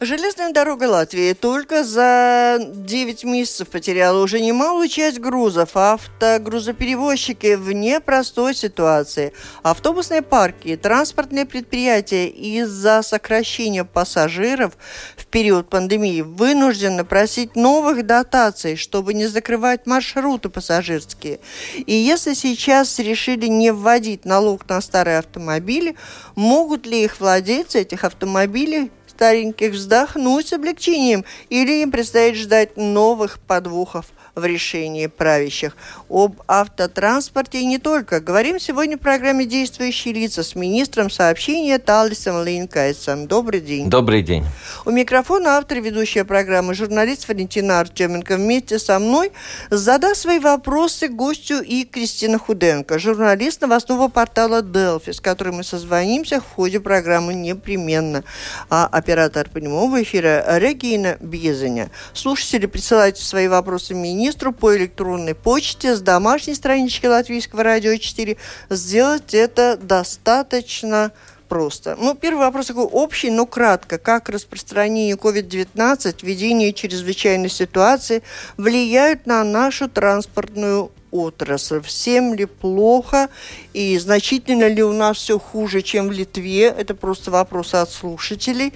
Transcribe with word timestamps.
Железная 0.00 0.52
дорога 0.52 0.84
Латвии 0.84 1.32
только 1.32 1.82
за 1.82 2.58
9 2.60 3.24
месяцев 3.24 3.68
потеряла 3.68 4.22
уже 4.22 4.40
немалую 4.40 4.88
часть 4.88 5.18
грузов. 5.20 5.70
Автогрузоперевозчики 5.74 7.54
в 7.54 7.72
непростой 7.72 8.54
ситуации. 8.54 9.32
Автобусные 9.62 10.20
парки 10.20 10.76
транспортные 10.76 11.46
предприятия 11.46 12.28
из-за 12.28 13.00
сокращения 13.00 13.84
пассажиров 13.84 14.76
в 15.16 15.24
период 15.26 15.70
пандемии 15.70 16.20
вынуждены 16.20 17.06
просить 17.06 17.56
новых 17.56 18.04
дотаций, 18.04 18.76
чтобы 18.76 19.14
не 19.14 19.26
закрывать 19.26 19.86
маршруты 19.86 20.50
пассажирские. 20.50 21.40
И 21.74 21.94
если 21.94 22.34
сейчас 22.34 22.98
решили 22.98 23.46
не 23.46 23.72
вводить 23.72 24.26
налог 24.26 24.68
на 24.68 24.82
старые 24.82 25.20
автомобили, 25.20 25.96
могут 26.34 26.84
ли 26.84 27.02
их 27.02 27.18
владельцы 27.18 27.80
этих 27.80 28.04
автомобилей 28.04 28.90
стареньких 29.16 29.72
вздохнуть 29.72 30.48
с 30.48 30.52
облегчением 30.52 31.24
или 31.48 31.80
им 31.80 31.90
предстоит 31.90 32.36
ждать 32.36 32.76
новых 32.76 33.38
подвохов 33.40 34.06
в 34.36 34.44
решении 34.44 35.06
правящих. 35.06 35.74
Об 36.10 36.42
автотранспорте 36.46 37.60
и 37.60 37.64
не 37.64 37.78
только. 37.78 38.20
Говорим 38.20 38.60
сегодня 38.60 38.98
в 38.98 39.00
программе 39.00 39.46
«Действующие 39.46 40.12
лица» 40.12 40.42
с 40.42 40.54
министром 40.54 41.08
сообщения 41.08 41.78
Талисом 41.78 42.44
Линкайсом. 42.44 43.26
Добрый 43.26 43.60
день. 43.60 43.88
Добрый 43.88 44.22
день. 44.22 44.44
У 44.84 44.90
микрофона 44.90 45.56
автор 45.56 45.80
ведущая 45.80 46.24
программы 46.24 46.74
журналист 46.74 47.26
Валентина 47.28 47.80
Артеменко 47.80 48.36
вместе 48.36 48.78
со 48.78 48.98
мной 48.98 49.32
задаст 49.70 50.20
свои 50.20 50.38
вопросы 50.38 51.08
гостю 51.08 51.62
и 51.62 51.84
Кристина 51.84 52.38
Худенко, 52.38 52.98
журналист 52.98 53.62
новостного 53.62 54.08
портала 54.08 54.60
Delphi, 54.60 55.14
с 55.14 55.20
которым 55.20 55.56
мы 55.56 55.64
созвонимся 55.64 56.42
в 56.42 56.44
ходе 56.44 56.78
программы 56.78 57.32
непременно. 57.32 58.22
А 58.68 58.86
оператор 58.86 59.48
прямого 59.48 60.02
эфира 60.02 60.44
Регина 60.58 61.16
Бьезеня. 61.20 61.90
Слушатели, 62.12 62.66
присылайте 62.66 63.22
свои 63.22 63.48
вопросы 63.48 63.94
министру 63.94 64.25
министру 64.26 64.52
по 64.52 64.76
электронной 64.76 65.36
почте 65.36 65.94
с 65.94 66.00
домашней 66.00 66.54
странички 66.54 67.06
Латвийского 67.06 67.62
радио 67.62 67.96
4. 67.96 68.36
Сделать 68.70 69.34
это 69.34 69.78
достаточно 69.80 71.12
просто. 71.48 71.96
Ну, 71.96 72.16
первый 72.16 72.40
вопрос 72.40 72.66
такой 72.66 72.86
общий, 72.86 73.30
но 73.30 73.46
кратко. 73.46 73.98
Как 73.98 74.28
распространение 74.28 75.14
COVID-19, 75.14 76.16
введение 76.22 76.72
чрезвычайной 76.72 77.48
ситуации 77.48 78.24
влияют 78.56 79.26
на 79.26 79.44
нашу 79.44 79.88
транспортную 79.88 80.90
отрасль. 81.18 81.80
Всем 81.80 82.34
ли 82.34 82.46
плохо 82.46 83.28
и 83.72 83.98
значительно 83.98 84.68
ли 84.68 84.82
у 84.82 84.92
нас 84.92 85.16
все 85.16 85.38
хуже, 85.38 85.82
чем 85.82 86.08
в 86.08 86.12
Литве? 86.12 86.64
Это 86.64 86.94
просто 86.94 87.30
вопрос 87.30 87.74
от 87.74 87.90
слушателей. 87.90 88.72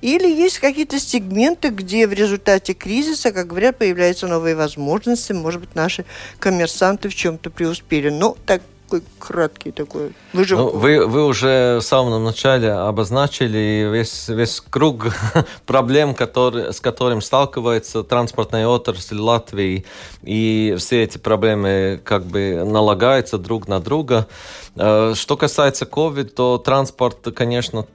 Или 0.00 0.28
есть 0.28 0.58
какие-то 0.58 0.98
сегменты, 0.98 1.68
где 1.68 2.06
в 2.06 2.12
результате 2.12 2.74
кризиса, 2.74 3.32
как 3.32 3.46
говорят, 3.46 3.78
появляются 3.78 4.26
новые 4.26 4.56
возможности, 4.56 5.32
может 5.32 5.60
быть, 5.60 5.74
наши 5.74 6.04
коммерсанты 6.38 7.08
в 7.08 7.14
чем-то 7.14 7.50
преуспели. 7.50 8.10
Но 8.10 8.36
так 8.46 8.62
краткий 9.18 9.72
такой. 9.72 10.12
Вы, 10.32 10.44
же... 10.44 10.56
ну, 10.56 10.70
вы, 10.70 11.06
вы 11.06 11.24
уже 11.24 11.78
в 11.80 11.82
самом 11.82 12.22
начале 12.24 12.72
обозначили 12.72 13.88
весь, 13.92 14.28
весь 14.28 14.60
круг 14.60 15.06
проблем, 15.66 16.14
который, 16.14 16.72
с 16.72 16.80
которым 16.80 17.20
сталкивается 17.20 18.02
транспортная 18.02 18.66
отрасль 18.68 19.18
Латвии. 19.18 19.84
И 20.22 20.74
все 20.78 21.02
эти 21.02 21.18
проблемы 21.18 22.00
как 22.04 22.24
бы 22.24 22.64
налагаются 22.64 23.38
друг 23.38 23.68
на 23.68 23.80
друга. 23.80 24.26
Э, 24.76 25.14
что 25.14 25.36
касается 25.36 25.84
COVID, 25.84 26.24
то 26.30 26.58
транспорт, 26.58 27.28
конечно, 27.34 27.86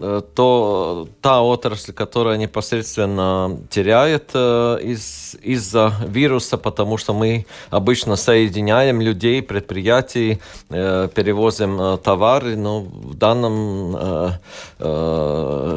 э, 0.00 0.22
то 0.34 1.08
та 1.20 1.42
отрасль, 1.42 1.92
которая 1.92 2.38
непосредственно 2.38 3.58
теряет 3.70 4.30
э, 4.34 4.78
из, 4.82 5.36
из-за 5.42 5.92
вируса, 6.06 6.56
потому 6.56 6.96
что 6.96 7.12
мы 7.12 7.46
обычно 7.70 8.16
соединяем 8.16 9.00
людей, 9.00 9.42
предприятий, 9.42 10.31
перевозим 10.68 11.98
товары, 11.98 12.56
но 12.56 12.80
в 12.80 13.14
данном 13.14 13.96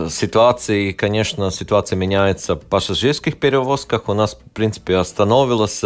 ситуации, 0.09 0.91
конечно, 0.91 1.51
ситуация 1.51 1.97
меняется 1.97 2.55
в 2.55 2.61
пассажирских 2.61 3.39
перевозках. 3.39 4.09
У 4.09 4.13
нас, 4.13 4.35
в 4.35 4.51
принципе, 4.51 4.97
остановилась 4.97 5.83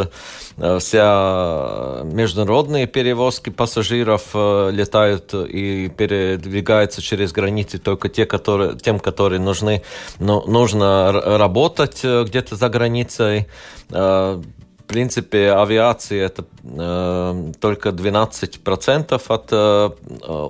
вся 0.80 2.02
международные 2.04 2.88
перевозки 2.88 3.50
пассажиров 3.50 4.34
летают 4.34 5.34
и 5.34 5.90
передвигаются 5.90 7.02
через 7.02 7.32
границы 7.32 7.78
только 7.78 8.10
те, 8.10 8.26
которые, 8.26 8.78
тем, 8.78 9.00
которые 9.00 9.40
нужны, 9.40 9.84
но 10.20 10.44
нужно 10.46 11.12
работать 11.12 12.02
э, 12.04 12.24
где-то 12.24 12.56
за 12.56 12.70
границей. 12.70 13.48
Э, 13.92 14.42
принципе, 14.90 15.52
авиация 15.52 16.26
это 16.26 16.46
э, 16.64 17.52
только 17.62 17.90
12% 17.90 19.22
от 19.28 19.48
э, 19.52 19.90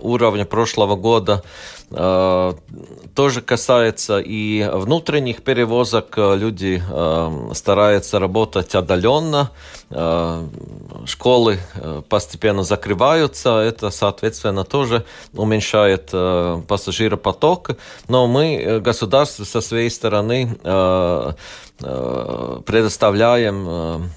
уровня 0.01 0.45
прошлого 0.45 0.95
года. 0.95 1.43
Э, 1.91 2.53
тоже 3.15 3.41
касается 3.41 4.19
и 4.19 4.69
внутренних 4.71 5.41
перевозок. 5.41 6.17
Люди 6.17 6.81
э, 6.87 7.49
стараются 7.53 8.19
работать 8.19 8.75
отдаленно. 8.75 9.49
Э, 9.89 10.47
школы 11.05 11.57
постепенно 12.07 12.63
закрываются. 12.63 13.57
Это, 13.57 13.89
соответственно, 13.89 14.63
тоже 14.63 15.05
уменьшает 15.33 16.11
пассажиропоток. 16.67 17.71
Но 18.07 18.27
мы, 18.27 18.79
государство, 18.81 19.43
со 19.43 19.61
своей 19.61 19.89
стороны 19.89 20.55
предоставляем 21.79 24.11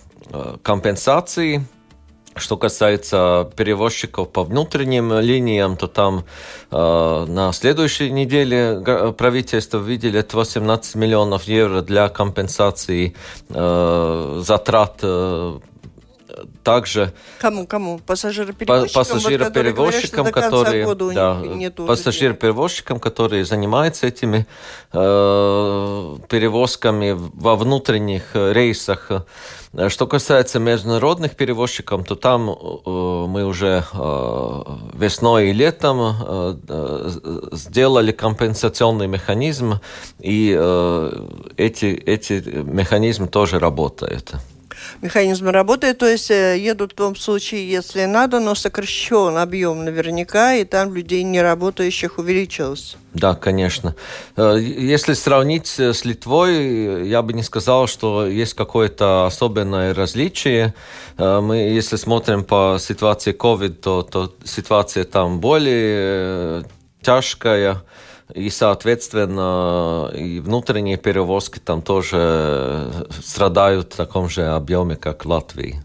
компенсации. 0.62 1.65
Что 2.34 2.56
касается 2.56 3.50
перевозчиков 3.56 4.31
по 4.32 4.43
внутренним 4.43 5.19
линиям, 5.20 5.76
то 5.76 5.87
там 5.87 6.25
э, 6.70 7.25
на 7.28 7.53
следующей 7.53 8.10
неделе 8.10 8.82
правительство 9.19 9.78
выделит 9.78 10.32
18 10.32 10.94
миллионов 10.94 11.44
евро 11.44 11.82
для 11.82 12.09
компенсации 12.09 13.15
э, 13.50 14.41
затрат 14.43 15.00
э, 15.03 15.59
также 16.62 17.12
кому 17.41 17.66
кому? 17.66 17.98
Пассажироперевозчикам 17.98 19.04
пассажироперевозчикам 19.04 20.25
вот, 20.25 20.34
которые, 20.34 20.87
которые 20.87 21.70
да, 21.70 21.84
пассажироперевозчикам 21.87 23.00
которые 23.00 23.44
занимаются 23.44 24.06
этими 24.06 24.47
э, 24.93 26.16
перевозками 26.28 27.16
во 27.16 27.56
внутренних 27.56 28.34
рейсах. 28.34 29.10
Что 29.88 30.06
касается 30.06 30.59
международных 30.59 31.34
перевозчиков, 31.34 32.04
то 32.04 32.15
там 32.15 32.50
э, 32.50 32.91
мы 33.26 33.47
уже 33.47 33.82
э, 33.91 34.62
весной 34.93 35.49
и 35.49 35.53
летом 35.54 35.99
э, 35.99 37.10
сделали 37.53 38.12
компенсационный 38.12 39.06
механизм, 39.06 39.81
и 40.19 40.50
эти, 41.56 41.87
эти 41.87 42.32
механизмы 42.64 43.28
тоже 43.28 43.58
работают 43.58 44.35
механизм 45.02 45.49
работает, 45.49 45.99
то 45.99 46.06
есть 46.06 46.31
э, 46.31 46.58
едут 46.58 46.93
в 46.93 46.94
том 46.94 47.17
случае, 47.17 47.70
если 47.70 48.05
надо, 48.05 48.40
но 48.40 48.55
сокращен 48.55 49.37
объем 49.37 49.84
наверняка, 49.84 50.55
и 50.55 50.64
там 50.64 50.94
людей 50.94 51.23
не 51.23 51.43
работающих 51.43 52.19
увеличилось. 52.19 52.96
Да, 53.14 53.34
конечно. 53.34 53.94
Э, 54.37 54.56
если 54.58 55.14
сравнить 55.14 55.79
с 55.79 56.05
Литвой, 56.05 57.08
я 57.08 57.23
бы 57.23 57.32
не 57.32 57.43
сказал, 57.43 57.87
что 57.87 58.26
есть 58.26 58.55
какое-то 58.55 59.26
особенное 59.26 59.94
различие. 59.94 60.75
Э, 61.19 61.40
мы, 61.40 61.56
если 61.56 61.96
смотрим 61.96 62.44
по 62.44 62.78
ситуации 62.81 63.35
COVID, 63.35 63.75
то, 63.75 64.02
то 64.02 64.35
ситуация 64.44 65.05
там 65.05 65.40
более 65.40 66.64
тяжкая. 67.02 67.82
И, 68.34 68.50
соответственно, 68.50 70.11
и 70.14 70.40
внутренние 70.40 70.96
перевозки 70.96 71.58
там 71.58 71.82
тоже 71.82 72.90
страдают 73.25 73.93
в 73.93 73.96
таком 73.96 74.29
же 74.29 74.46
объеме, 74.46 74.96
как 74.96 75.25
в 75.25 75.29
Латвии. 75.29 75.82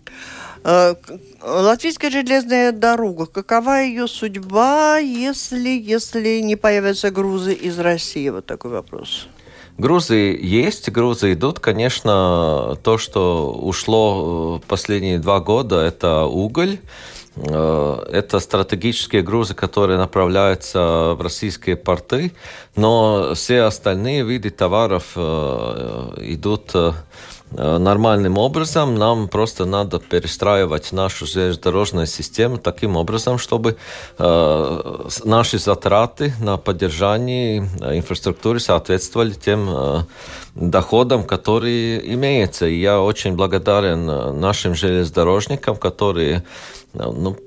Э, 0.63 0.95
латвийская 1.41 2.11
железная 2.11 2.71
дорога, 2.71 3.25
какова 3.25 3.81
ее 3.81 4.07
судьба, 4.07 4.97
если, 4.97 5.69
если 5.69 6.39
не 6.41 6.55
появятся 6.55 7.09
грузы 7.11 7.53
из 7.53 7.79
России? 7.79 8.29
Вот 8.29 8.45
такой 8.45 8.71
вопрос. 8.71 9.27
Грузы 9.77 10.37
есть, 10.41 10.89
грузы 10.89 11.33
идут. 11.33 11.59
Конечно, 11.59 12.77
то, 12.83 12.97
что 12.97 13.51
ушло 13.53 14.59
последние 14.67 15.19
два 15.19 15.39
года, 15.39 15.81
это 15.81 16.25
уголь. 16.25 16.79
Э, 17.45 18.05
это 18.11 18.39
стратегические 18.39 19.21
грузы, 19.21 19.53
которые 19.53 19.97
направляются 19.97 21.13
в 21.17 21.21
российские 21.21 21.75
порты, 21.75 22.31
но 22.75 23.33
все 23.35 23.61
остальные 23.61 24.23
виды 24.23 24.49
товаров 24.49 25.11
э, 25.15 26.13
идут 26.21 26.71
э, 26.73 26.93
нормальным 27.51 28.37
образом. 28.37 28.95
Нам 28.95 29.27
просто 29.29 29.65
надо 29.65 29.99
перестраивать 29.99 30.91
нашу 30.91 31.25
железнодорожную 31.25 32.07
систему 32.07 32.57
таким 32.57 32.97
образом, 32.97 33.37
чтобы 33.37 33.77
наши 34.17 35.57
затраты 35.57 36.33
на 36.41 36.57
поддержание 36.57 37.59
инфраструктуры 37.59 38.59
соответствовали 38.59 39.31
тем 39.31 40.05
доходам, 40.55 41.23
которые 41.23 42.13
имеются. 42.15 42.65
И 42.65 42.81
я 42.81 42.99
очень 42.99 43.37
благодарен 43.37 44.05
нашим 44.41 44.75
железнодорожникам, 44.75 45.77
которые 45.77 46.43
ну, 46.97 47.37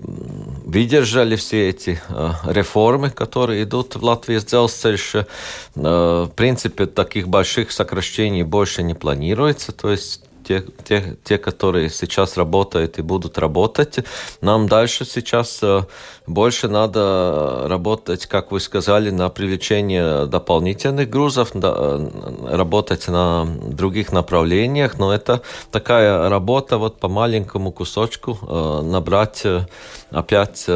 выдержали 0.65 1.37
все 1.37 1.69
эти 1.71 2.01
э, 2.09 2.31
реформы, 2.47 3.11
которые 3.11 3.65
идут 3.65 3.97
в 3.97 4.05
Латвии 4.05 4.39
с 4.39 4.45
Дzelzceļš. 4.45 5.27
Э, 5.77 6.27
в 6.27 6.33
принципе, 6.37 6.87
таких 6.87 7.29
больших 7.29 7.73
сокращений 7.73 8.43
больше 8.43 8.83
не 8.83 8.95
планируется. 8.95 9.73
То 9.73 9.91
есть 9.91 10.23
те, 10.51 10.65
те, 10.85 11.17
те, 11.23 11.39
которые 11.39 11.91
сейчас 11.91 12.37
работают 12.37 12.99
и 12.99 13.03
будут 13.03 13.39
работать. 13.39 13.99
Нам 14.41 14.69
дальше 14.69 15.05
сейчас 15.05 15.61
э, 15.63 15.83
больше 16.27 16.69
надо 16.69 17.67
работать, 17.69 18.27
как 18.27 18.51
вы 18.51 18.59
сказали, 18.59 19.11
на 19.11 19.29
привлечение 19.29 20.27
дополнительных 20.27 21.09
грузов, 21.09 21.51
э, 21.55 22.09
работать 22.51 23.09
на 23.09 23.47
других 23.47 24.13
направлениях, 24.13 24.99
но 24.99 25.15
это 25.15 25.41
такая 25.71 26.29
работа 26.29 26.79
вот 26.79 26.99
по 26.99 27.09
маленькому 27.09 27.71
кусочку 27.71 28.39
э, 28.43 28.83
набрать 28.83 29.47
опять 30.11 30.69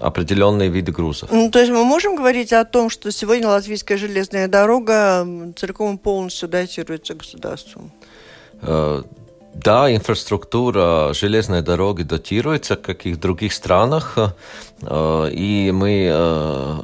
определенные 0.00 0.68
виды 0.68 0.90
грузов. 0.90 1.30
Ну, 1.32 1.50
то 1.50 1.60
есть 1.60 1.70
мы 1.70 1.84
можем 1.84 2.16
говорить 2.16 2.52
о 2.52 2.64
том, 2.64 2.90
что 2.90 3.12
сегодня 3.12 3.48
латвийская 3.48 3.96
железная 3.96 4.48
дорога 4.48 5.24
целиком 5.56 5.98
полностью 5.98 6.48
датируется 6.48 7.14
государством? 7.14 7.83
Э, 8.66 9.02
да, 9.54 9.94
инфраструктура 9.94 11.12
железной 11.14 11.62
дороги 11.62 12.02
датируется, 12.02 12.76
как 12.76 13.06
и 13.06 13.12
в 13.12 13.20
других 13.20 13.52
странах, 13.52 14.16
э, 14.82 15.28
и 15.30 15.70
мы 15.72 16.08
э, 16.10 16.80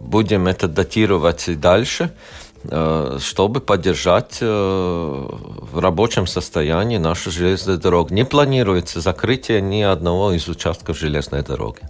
будем 0.00 0.46
это 0.46 0.68
датировать 0.68 1.48
и 1.48 1.54
дальше 1.54 2.10
чтобы 3.18 3.60
поддержать 3.60 4.38
в 4.40 5.78
рабочем 5.78 6.26
состоянии 6.26 6.96
нашу 6.96 7.30
железную 7.30 7.76
дорогу. 7.76 8.14
Не 8.14 8.24
планируется 8.24 9.02
закрытие 9.02 9.60
ни 9.60 9.82
одного 9.82 10.32
из 10.32 10.48
участков 10.48 10.98
железной 10.98 11.42
дороги. 11.42 11.80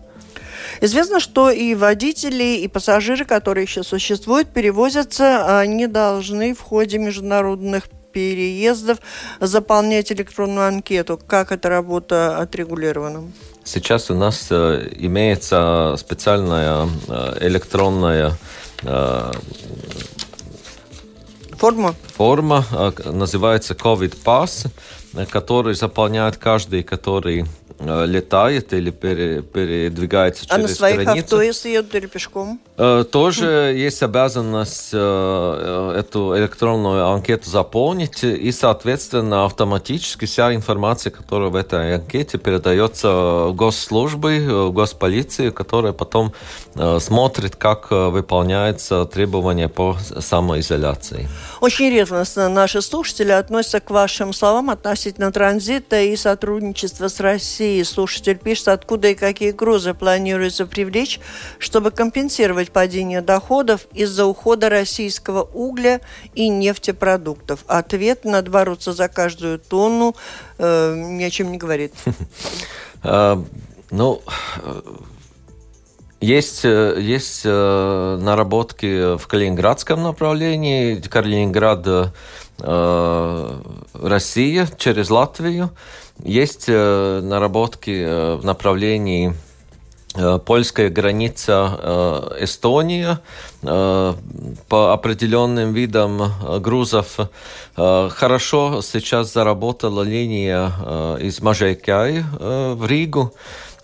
Известно, 0.81 1.21
что 1.21 1.51
и 1.51 1.77
водители, 1.77 2.59
и 2.59 2.67
пассажиры, 2.67 3.25
которые 3.25 3.63
еще 3.63 3.85
существуют, 3.85 4.49
перевозятся, 4.49 5.61
они 5.61 5.87
должны 5.87 6.55
в 6.55 6.61
ходе 6.61 6.99
международных 6.99 7.85
переездов 8.15 8.99
заполнять 9.41 10.11
электронную 10.13 10.69
анкету. 10.69 11.21
Как 11.27 11.53
эта 11.53 11.69
работа 11.69 12.39
отрегулирована? 12.39 13.25
Сейчас 13.65 14.11
у 14.11 14.15
нас 14.15 14.47
э, 14.51 14.91
имеется 14.99 15.97
специальная 15.99 16.89
э, 17.09 17.39
электронная 17.41 18.33
э, 18.83 19.33
форма. 21.59 21.95
Форма 22.17 22.65
называется 23.05 23.75
COVID 23.75 24.23
Pass, 24.25 24.71
который 25.31 25.75
заполняет 25.75 26.37
каждый, 26.37 26.83
который 26.83 27.47
летает 27.85 28.73
или 28.73 28.91
пере, 28.91 29.43
передвигается 29.43 30.45
а 30.49 30.57
через 30.57 30.71
на 30.71 30.77
своих 30.77 31.03
границу. 31.03 31.25
авто, 31.25 31.43
если 31.43 31.71
едут 31.71 31.95
или 31.95 32.07
пешком? 32.07 32.61
Э, 32.77 33.05
тоже 33.11 33.75
есть 33.77 34.03
обязанность 34.03 34.91
э, 34.93 35.95
эту 35.99 36.37
электронную 36.37 37.07
анкету 37.07 37.49
заполнить, 37.51 38.25
и, 38.25 38.53
соответственно, 38.53 39.45
автоматически 39.45 40.25
вся 40.25 40.55
информация, 40.55 41.11
которая 41.11 41.51
в 41.51 41.57
этой 41.57 41.95
анкете 41.97 42.39
передается 42.39 43.51
госслужбы, 43.53 44.71
госполиции, 44.73 45.51
которая 45.51 45.93
потом 45.93 46.33
смотрит, 46.99 47.57
как 47.57 47.91
выполняются 47.91 49.05
требования 49.05 49.69
по 49.69 49.97
самоизоляции. 50.19 51.29
Очень 51.61 51.91
ревностно 51.91 52.49
наши 52.49 52.83
слушатели 52.83 53.31
относятся 53.31 53.81
к 53.81 53.91
вашим 53.91 54.33
словам 54.33 54.71
относительно 54.71 55.33
транзита 55.33 56.01
и 56.01 56.17
сотрудничества 56.17 57.09
с 57.09 57.21
Россией 57.21 57.74
России. 57.75 57.83
Слушатель 57.83 58.39
пишет, 58.39 58.69
откуда 58.69 59.09
и 59.09 59.15
какие 59.15 59.51
грузы 59.51 59.95
планируется 59.95 60.67
привлечь, 60.67 61.21
чтобы 61.59 61.91
компенсировать 61.91 62.71
падение 62.71 63.21
доходов 63.21 63.87
из-за 63.93 64.27
ухода 64.27 64.69
российского 64.69 65.43
угля 65.43 66.01
и 66.35 66.49
нефтепродуктов. 66.49 67.65
Ответ 67.67 68.25
«надо 68.25 68.51
бороться 68.51 68.93
за 68.93 69.09
каждую 69.09 69.59
тонну» 69.59 70.15
э, 70.59 70.95
ни 70.97 71.25
о 71.25 71.31
чем 71.31 71.51
не 71.51 71.59
говорит. 71.59 71.93
А, 73.07 73.39
ну, 73.91 74.23
есть, 76.19 76.65
э, 76.65 76.97
есть 76.99 77.43
э, 77.45 78.19
наработки 78.19 79.19
в 79.19 79.27
Калининградском 79.27 80.03
направлении. 80.03 80.99
Калининград, 81.01 82.15
Россия 83.93 84.69
через 84.79 85.11
Латвию. 85.11 85.71
Есть 86.23 86.67
э, 86.69 87.21
наработки 87.23 87.91
э, 87.91 88.37
в 88.37 88.45
направлении 88.45 89.35
э, 90.15 90.39
польская 90.39 90.89
граница 90.89 92.31
Эстония 92.39 93.21
по 93.63 94.93
определенным 94.93 95.73
видам 95.73 96.33
грузов. 96.61 97.17
Хорошо 97.75 98.83
сейчас 98.83 99.33
заработала 99.33 100.03
линия 100.03 101.17
из 101.19 101.41
Мажейкяй 101.41 102.23
в 102.39 102.87
Ригу 102.87 103.33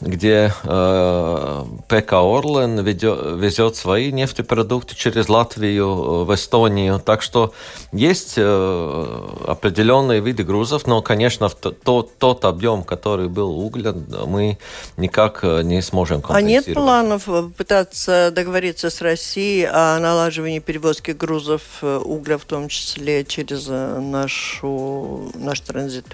где 0.00 0.52
э, 0.64 1.64
ПК 1.88 2.12
Орлен 2.14 2.80
везет 2.80 3.76
свои 3.76 4.12
нефтепродукты 4.12 4.94
через 4.94 5.28
Латвию 5.28 5.86
э, 5.86 6.24
в 6.24 6.34
Эстонию. 6.34 7.00
Так 7.00 7.22
что 7.22 7.52
есть 7.92 8.34
э, 8.36 9.28
определенные 9.46 10.20
виды 10.20 10.42
грузов, 10.42 10.86
но, 10.86 11.02
конечно, 11.02 11.48
тот, 11.48 12.16
тот 12.18 12.44
объем, 12.44 12.82
который 12.82 13.28
был 13.28 13.58
угля, 13.58 13.94
мы 14.26 14.58
никак 14.96 15.40
э, 15.42 15.62
не 15.62 15.82
сможем 15.82 16.22
компенсировать. 16.22 16.66
А 16.66 16.70
нет 16.70 16.74
планов 16.74 17.54
пытаться 17.56 18.30
договориться 18.34 18.90
с 18.90 19.00
Россией 19.00 19.68
о 19.70 19.98
налаживании 19.98 20.60
перевозки 20.60 21.10
грузов 21.10 21.62
угля, 21.82 22.38
в 22.38 22.44
том 22.44 22.68
числе 22.68 23.24
через 23.24 23.66
нашу, 23.68 25.30
наш 25.34 25.60
транзит? 25.60 26.06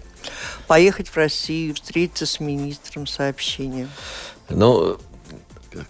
Поехать 0.67 1.09
в 1.09 1.17
Россию, 1.17 1.75
встретиться 1.75 2.27
с 2.27 2.41
министром 2.41 3.07
сообщения? 3.07 3.89
Ну, 4.49 4.99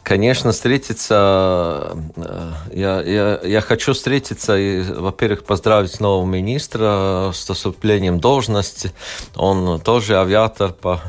Конечно, 0.03 0.53
встретиться. 0.53 1.97
Э, 2.17 2.53
я, 2.73 3.01
я, 3.03 3.41
я 3.43 3.61
хочу 3.61 3.93
встретиться 3.93 4.57
и, 4.57 4.83
во-первых, 4.83 5.45
поздравить 5.45 6.01
нового 6.01 6.27
министра 6.27 7.31
с 7.33 7.49
наступлением 7.49 8.19
должности. 8.19 8.93
Он 9.37 9.81
тоже 9.81 10.19
авиатор 10.19 10.73
по, 10.73 11.01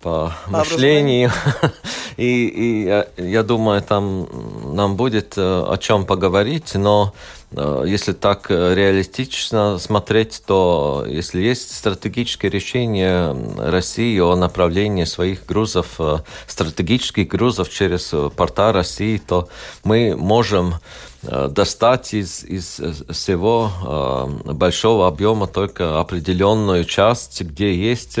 по 0.00 0.32
мышлению. 0.46 1.32
И, 2.16 2.46
и 2.46 2.84
я, 2.86 3.06
я 3.18 3.42
думаю, 3.42 3.82
там 3.82 4.26
нам 4.74 4.96
будет 4.96 5.34
э, 5.36 5.42
о 5.42 5.76
чем 5.76 6.06
поговорить, 6.06 6.74
но 6.74 7.12
если 7.52 8.12
так 8.12 8.50
э, 8.50 8.74
реалистично 8.74 9.78
смотреть, 9.78 10.42
то 10.46 11.04
если 11.08 11.40
есть 11.40 11.74
стратегическое 11.74 12.48
решение 12.48 13.36
России 13.56 14.18
о 14.18 14.34
направлении 14.34 15.04
своих 15.04 15.46
грузов, 15.46 15.94
э, 16.00 16.18
стратегических 16.48 17.28
грузов 17.28 17.70
через 17.70 18.12
порта 18.34 18.72
России, 18.72 19.18
то 19.18 19.48
мы 19.84 20.16
можем 20.16 20.74
достать 21.22 22.14
из, 22.14 22.44
из 22.44 22.80
всего 23.10 24.28
большого 24.44 25.08
объема 25.08 25.48
только 25.48 25.98
определенную 25.98 26.84
часть, 26.84 27.40
где 27.42 27.74
есть 27.74 28.20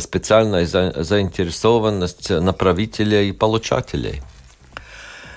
специальная 0.00 0.66
заинтересованность 0.66 2.30
направителей 2.30 3.28
и 3.28 3.32
получателей. 3.32 4.22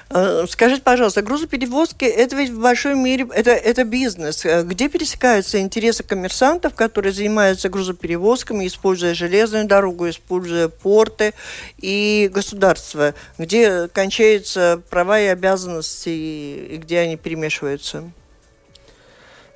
Э, 0.09 0.45
скажите, 0.47 0.81
пожалуйста, 0.83 1.21
грузоперевозки– 1.21 2.05
это 2.05 2.35
ведь 2.35 2.51
в 2.51 2.59
большой 2.59 2.95
мере 2.95 3.27
это, 3.33 3.51
это 3.51 3.83
бизнес. 3.83 4.45
Э, 4.45 4.63
где 4.63 4.87
пересекаются 4.87 5.59
интересы 5.59 6.03
коммерсантов, 6.03 6.75
которые 6.75 7.11
занимаются 7.11 7.69
грузоперевозками, 7.69 8.67
используя 8.67 9.15
железную 9.15 9.65
дорогу, 9.65 10.07
используя 10.09 10.67
порты, 10.67 11.33
и 11.79 12.29
государства? 12.31 13.15
Где 13.37 13.87
кончаются 13.87 14.81
права 14.89 15.19
и 15.19 15.25
обязанности, 15.25 16.09
и 16.09 16.77
где 16.77 16.99
они 16.99 17.17
перемешиваются? 17.17 18.03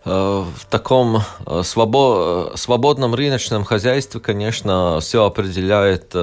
В 0.09 0.65
таком 0.69 1.21
свободном 1.63 3.13
рыночном 3.13 3.63
хозяйстве, 3.63 4.19
конечно, 4.19 4.99
все 5.01 5.25
определяет 5.25 6.15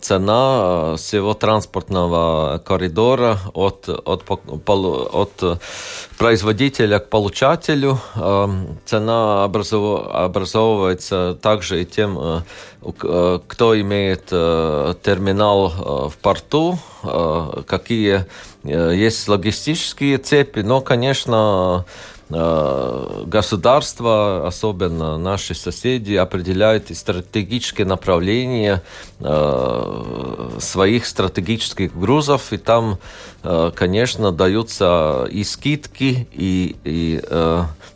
цена 0.00 0.94
всего 0.96 1.34
транспортного 1.34 2.62
коридора 2.64 3.38
от, 3.52 3.88
от, 3.88 4.22
от 4.28 5.60
производителя 6.16 6.98
к 7.00 7.10
получателю. 7.10 7.98
Цена 8.86 9.44
образовывается 9.44 11.36
также 11.42 11.82
и 11.82 11.84
тем, 11.84 12.44
кто 12.82 13.80
имеет 13.80 14.26
терминал 14.26 16.08
в 16.08 16.16
порту, 16.22 16.78
какие 17.66 18.24
есть 18.64 19.28
логистические 19.28 20.18
цепи, 20.18 20.60
но, 20.60 20.80
конечно, 20.80 21.84
государства, 22.28 24.46
особенно 24.46 25.16
наши 25.16 25.54
соседи, 25.54 26.14
определяют 26.14 26.88
стратегические 26.96 27.86
направления 27.86 28.82
своих 30.58 31.06
стратегических 31.06 31.96
грузов, 31.96 32.52
и 32.52 32.56
там, 32.56 32.98
конечно, 33.42 34.32
даются 34.32 35.28
и 35.30 35.44
скидки, 35.44 36.26
и, 36.32 36.74
и 36.82 37.22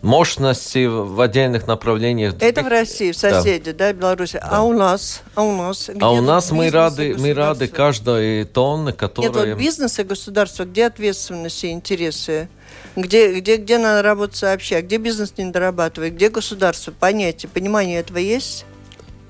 мощности 0.03 0.87
в 0.87 1.21
отдельных 1.21 1.67
направлениях. 1.67 2.35
Это 2.41 2.63
в 2.63 2.69
России, 2.69 3.11
в 3.11 3.17
соседи, 3.17 3.73
да, 3.73 3.89
да 3.89 3.93
Беларуси. 3.93 4.39
Да. 4.41 4.49
А 4.49 4.63
у 4.63 4.73
нас? 4.73 5.23
А 5.35 5.43
у 5.43 5.57
нас? 5.57 5.91
а 6.01 6.13
у 6.13 6.21
нас 6.21 6.53
мы 6.53 6.71
рады, 6.71 7.17
мы 7.19 7.35
рады 7.35 7.67
каждой 7.67 8.45
тонны, 8.45 8.93
которая... 8.93 9.33
Нет, 9.33 9.55
вот 9.55 9.61
бизнес 9.61 9.99
и 9.99 10.05
государство, 10.05 10.65
где 10.65 10.87
ответственность 10.87 11.65
и 11.65 11.73
интересы? 11.73 12.49
Где, 12.97 13.39
где, 13.39 13.57
где 13.57 13.79
надо 13.79 14.03
работать 14.03 14.37
сообща, 14.37 14.83
где 14.83 14.97
бизнес 14.97 15.35
не 15.37 15.50
дорабатывает, 15.50 16.15
где 16.15 16.29
государство, 16.29 16.93
понятие, 16.93 17.50
понимание 17.53 18.00
этого 18.00 18.19
есть? 18.19 18.65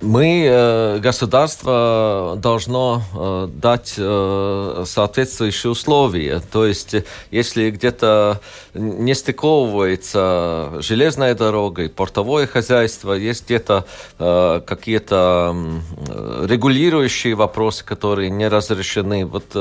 Мы, 0.02 0.46
э, 0.46 0.98
государство, 0.98 2.34
должно 2.38 3.02
э, 3.14 3.48
дать 3.52 3.94
э, 3.98 4.84
соответствующие 4.86 5.70
условия. 5.70 6.40
То 6.50 6.64
есть, 6.64 6.94
если 7.30 7.70
где-то 7.70 8.40
не 8.72 9.14
стыковывается 9.14 10.78
железная 10.78 11.34
дорога 11.34 11.82
и 11.82 11.88
портовое 11.88 12.46
хозяйство, 12.46 13.12
есть 13.12 13.44
где-то 13.44 13.86
какие-то 14.66 15.54
регулирующие 16.44 17.34
вопросы, 17.34 17.84
которые 17.84 18.30
не 18.30 18.48
разрешены. 18.48 19.26
Вот 19.26 19.54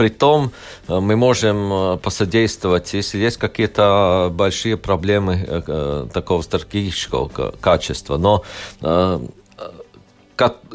при 0.00 0.08
том 0.08 0.50
э, 0.88 0.98
мы 0.98 1.14
можем 1.14 1.72
э, 1.72 1.96
посодействовать, 1.98 2.94
если 2.94 3.18
есть 3.18 3.36
какие-то 3.36 4.30
большие 4.32 4.78
проблемы 4.78 5.46
э, 5.46 6.06
такого 6.14 6.40
стратегического 6.40 7.28
качества. 7.60 8.16
Но 8.16 8.42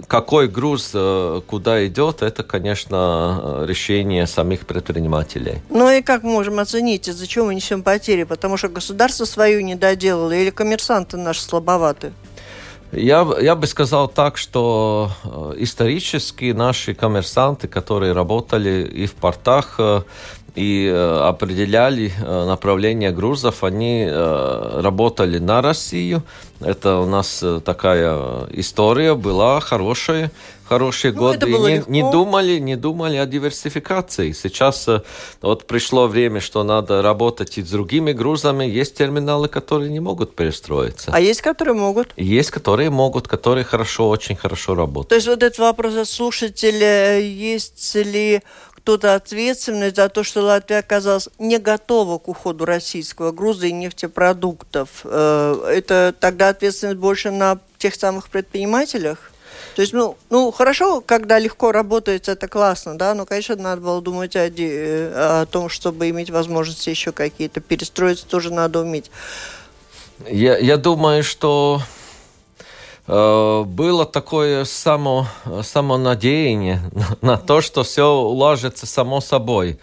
какой 0.08 0.48
груз 0.48 0.96
куда 1.48 1.88
идет, 1.88 2.22
это, 2.22 2.44
конечно, 2.44 3.66
решение 3.68 4.28
самих 4.28 4.68
предпринимателей. 4.68 5.56
Ну 5.70 5.90
и 5.90 6.04
как 6.04 6.22
можем 6.22 6.60
оценить, 6.60 7.08
из-за 7.10 7.26
чего 7.26 7.48
мы 7.48 7.56
несем 7.56 7.82
потери? 7.82 8.26
Потому 8.26 8.58
что 8.58 8.70
государство 8.70 9.26
свою 9.26 9.62
не 9.62 9.74
доделало 9.74 10.34
или 10.34 10.52
коммерсанты 10.52 11.18
наши 11.18 11.42
слабоваты? 11.42 12.14
Я, 12.96 13.28
я 13.42 13.56
бы 13.56 13.68
сказал 13.68 14.08
так, 14.08 14.38
что 14.38 15.12
э, 15.24 15.54
исторически 15.58 16.54
наши 16.54 16.94
коммерсанты, 16.94 17.68
которые 17.68 18.14
работали 18.14 18.86
и 18.86 19.06
в 19.06 19.14
портах, 19.14 19.76
э, 19.80 20.02
и 20.56 20.88
э, 20.88 21.20
определяли 21.28 22.14
направление 22.22 23.12
грузов, 23.12 23.66
они 23.66 24.10
работали 24.10 25.40
на 25.40 25.62
Россию. 25.62 26.24
Это 26.62 27.00
у 27.00 27.06
нас 27.06 27.44
такая 27.66 28.48
история 28.52 29.16
была 29.16 29.60
хорошая 29.60 30.32
хорошие 30.68 31.14
ну, 31.14 31.20
годы 31.20 31.46
не, 31.48 31.84
не 31.88 32.12
думали, 32.12 32.60
не 32.60 32.76
думали 32.76 33.18
о 33.18 33.26
диверсификации. 33.26 34.32
Сейчас 34.32 34.88
э, 34.88 35.02
вот 35.42 35.68
пришло 35.68 36.08
время, 36.08 36.42
что 36.42 36.64
надо 36.64 37.02
работать 37.02 37.58
и 37.58 37.64
с 37.64 37.70
другими 37.70 38.12
грузами. 38.12 38.66
Есть 38.66 38.96
терминалы, 38.96 39.48
которые 39.48 39.92
не 39.92 40.00
могут 40.00 40.36
перестроиться. 40.36 41.12
А 41.14 41.20
есть, 41.20 41.42
которые 41.42 41.76
могут? 41.76 42.14
Есть, 42.18 42.52
которые 42.52 42.90
могут, 42.90 43.28
которые 43.28 43.64
хорошо, 43.64 44.10
очень 44.10 44.36
хорошо 44.36 44.76
работают. 44.76 45.10
То 45.10 45.16
есть 45.16 45.28
вот 45.28 45.44
этот 45.44 45.60
вопрос 45.60 45.96
от 45.96 46.08
слушателя, 46.08 47.20
есть 47.20 47.96
ли 47.96 48.42
кто-то 48.86 49.16
ответственный 49.16 49.90
за 49.90 50.10
то, 50.10 50.24
что 50.24 50.42
Латвия 50.42 50.78
оказалась 50.78 51.28
не 51.40 51.58
готова 51.58 52.20
к 52.20 52.28
уходу 52.28 52.66
российского 52.66 53.32
груза 53.32 53.66
и 53.66 53.72
нефтепродуктов. 53.72 54.90
Э, 55.04 55.72
это 55.74 56.14
тогда 56.20 56.50
ответственность 56.50 57.00
больше 57.00 57.32
на 57.32 57.60
тех 57.80 57.96
самых 57.96 58.30
предпринимателях? 58.30 59.32
То 59.76 59.82
есть, 59.82 59.92
ну, 59.92 60.16
ну, 60.30 60.52
хорошо, 60.52 61.02
когда 61.02 61.38
легко 61.38 61.74
работает, 61.74 62.30
это 62.30 62.48
классно, 62.48 62.98
да, 62.98 63.14
но, 63.14 63.26
конечно, 63.26 63.58
надо 63.58 63.82
было 63.82 64.02
думать 64.02 64.34
о, 64.38 64.46
о 64.46 65.46
том, 65.46 65.68
чтобы 65.68 66.10
иметь 66.10 66.30
возможности 66.30 66.90
еще 66.90 67.12
какие-то 67.12 67.60
перестроиться, 67.60 68.26
тоже 68.26 68.54
надо 68.54 68.80
уметь. 68.80 69.12
Я, 70.30 70.58
я 70.58 70.78
думаю, 70.78 71.26
что 71.26 71.82
э, 73.06 73.64
было 73.66 74.06
такое 74.06 74.64
само, 74.64 75.28
самонадеяние 75.62 76.80
на, 77.22 77.36
то, 77.36 77.60
что 77.60 77.84
все 77.84 78.10
уложится 78.10 78.86
само 78.86 79.20
собой. 79.20 79.78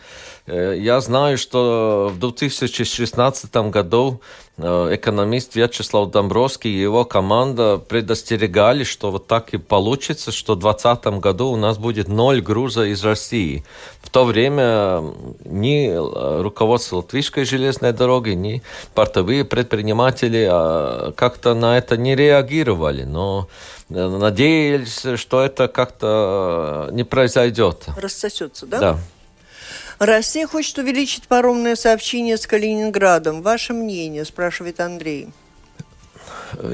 Э, 0.46 0.74
я 0.74 1.02
знаю, 1.02 1.36
что 1.36 2.10
в 2.14 2.18
2016 2.18 3.54
году 3.68 4.22
Э, 4.51 4.51
экономист 4.62 5.54
Вячеслав 5.54 6.10
Домбровский 6.10 6.70
и 6.70 6.80
его 6.80 7.04
команда 7.04 7.78
предостерегали, 7.78 8.84
что 8.84 9.10
вот 9.10 9.26
так 9.26 9.54
и 9.54 9.58
получится, 9.58 10.32
что 10.32 10.54
в 10.54 10.60
2020 10.60 11.20
году 11.20 11.48
у 11.48 11.56
нас 11.56 11.78
будет 11.78 12.08
ноль 12.08 12.40
груза 12.40 12.84
из 12.84 13.04
России. 13.04 13.64
В 14.00 14.10
то 14.10 14.24
время 14.24 15.02
ни 15.44 15.88
э, 15.88 16.42
руководство 16.42 16.96
Латвийской 16.96 17.44
железной 17.44 17.92
дороги, 17.92 18.30
ни 18.30 18.62
портовые 18.94 19.44
предприниматели 19.44 20.48
а, 20.50 21.12
как-то 21.12 21.54
на 21.54 21.78
это 21.78 21.96
не 21.96 22.14
реагировали. 22.14 23.04
Но 23.04 23.48
э, 23.90 23.94
надеялись, 23.94 25.18
что 25.18 25.40
это 25.42 25.68
как-то 25.68 26.88
не 26.92 27.04
произойдет. 27.04 27.86
Рассосется, 27.96 28.66
да? 28.66 28.80
Да. 28.80 28.98
Россия 30.04 30.48
хочет 30.48 30.78
увеличить 30.78 31.28
паромное 31.28 31.76
сообщение 31.76 32.36
с 32.36 32.48
Калининградом. 32.48 33.40
Ваше 33.40 33.72
мнение, 33.72 34.24
спрашивает 34.24 34.80
Андрей. 34.80 35.28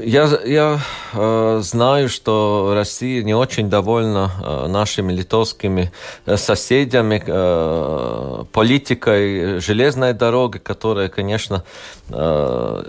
Я, 0.03 0.27
я 0.43 0.79
э, 1.13 1.59
знаю, 1.61 2.09
что 2.09 2.71
Россия 2.73 3.21
не 3.23 3.35
очень 3.35 3.69
довольна 3.69 4.31
э, 4.43 4.67
нашими 4.67 5.13
литовскими 5.13 5.91
э, 6.25 6.37
соседями, 6.37 7.23
э, 7.25 8.45
политикой 8.51 9.59
железной 9.59 10.13
дороги, 10.13 10.57
которая, 10.57 11.07
конечно, 11.07 11.63
э, 12.09 12.83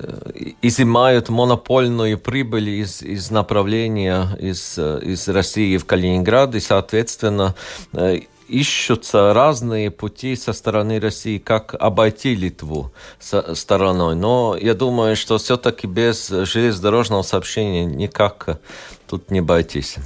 изымают 0.63 1.29
монопольную 1.29 2.19
прибыль 2.19 2.71
из, 2.71 3.03
из 3.03 3.31
направления 3.31 4.27
из, 4.41 4.79
э, 4.79 5.01
из 5.03 5.29
России 5.29 5.77
в 5.77 5.85
Калининград, 5.85 6.55
и, 6.55 6.61
соответственно, 6.61 7.55
э, 7.93 8.21
ищутся 8.51 9.33
разные 9.33 9.91
пути 9.91 10.37
со 10.37 10.53
стороны 10.53 11.01
России, 11.01 11.39
как 11.39 11.75
обойти 11.79 12.35
Литву 12.35 12.93
стороной. 13.19 14.17
Но 14.17 14.57
я 14.61 14.75
думаю, 14.75 15.17
что 15.17 15.39
все-таки 15.39 15.87
без 15.87 16.29
железнодорожного 16.29 17.23
сообщения 17.23 17.85
никак 17.85 18.61
тут 19.07 19.31
не 19.31 19.39
обойтись. 19.39 19.97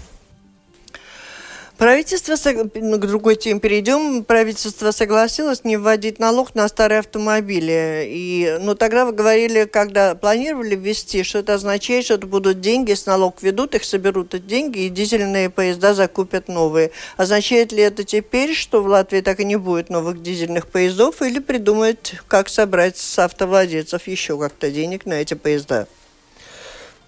Правительство, 1.78 2.36
ну, 2.76 2.98
к 2.98 3.06
другой 3.06 3.34
теме 3.34 3.58
перейдем, 3.58 4.22
правительство 4.22 4.92
согласилось 4.92 5.64
не 5.64 5.76
вводить 5.76 6.20
налог 6.20 6.54
на 6.54 6.68
старые 6.68 7.00
автомобили. 7.00 8.04
И, 8.06 8.58
ну, 8.60 8.76
тогда 8.76 9.04
вы 9.04 9.10
говорили, 9.10 9.64
когда 9.64 10.14
планировали 10.14 10.76
ввести, 10.76 11.24
что 11.24 11.40
это 11.40 11.54
означает, 11.54 12.04
что 12.04 12.14
это 12.14 12.28
будут 12.28 12.60
деньги, 12.60 12.92
с 12.92 13.06
налог 13.06 13.42
ведут, 13.42 13.74
их 13.74 13.84
соберут 13.84 14.34
эти 14.34 14.44
деньги, 14.44 14.82
и 14.82 14.88
дизельные 14.88 15.50
поезда 15.50 15.94
закупят 15.94 16.46
новые. 16.46 16.92
Означает 17.16 17.72
ли 17.72 17.82
это 17.82 18.04
теперь, 18.04 18.54
что 18.54 18.80
в 18.80 18.86
Латвии 18.86 19.20
так 19.20 19.40
и 19.40 19.44
не 19.44 19.56
будет 19.56 19.90
новых 19.90 20.22
дизельных 20.22 20.68
поездов, 20.68 21.22
или 21.22 21.40
придумают, 21.40 22.14
как 22.28 22.48
собрать 22.48 22.98
с 22.98 23.18
автовладельцев 23.18 24.06
еще 24.06 24.38
как-то 24.38 24.70
денег 24.70 25.06
на 25.06 25.14
эти 25.14 25.34
поезда? 25.34 25.88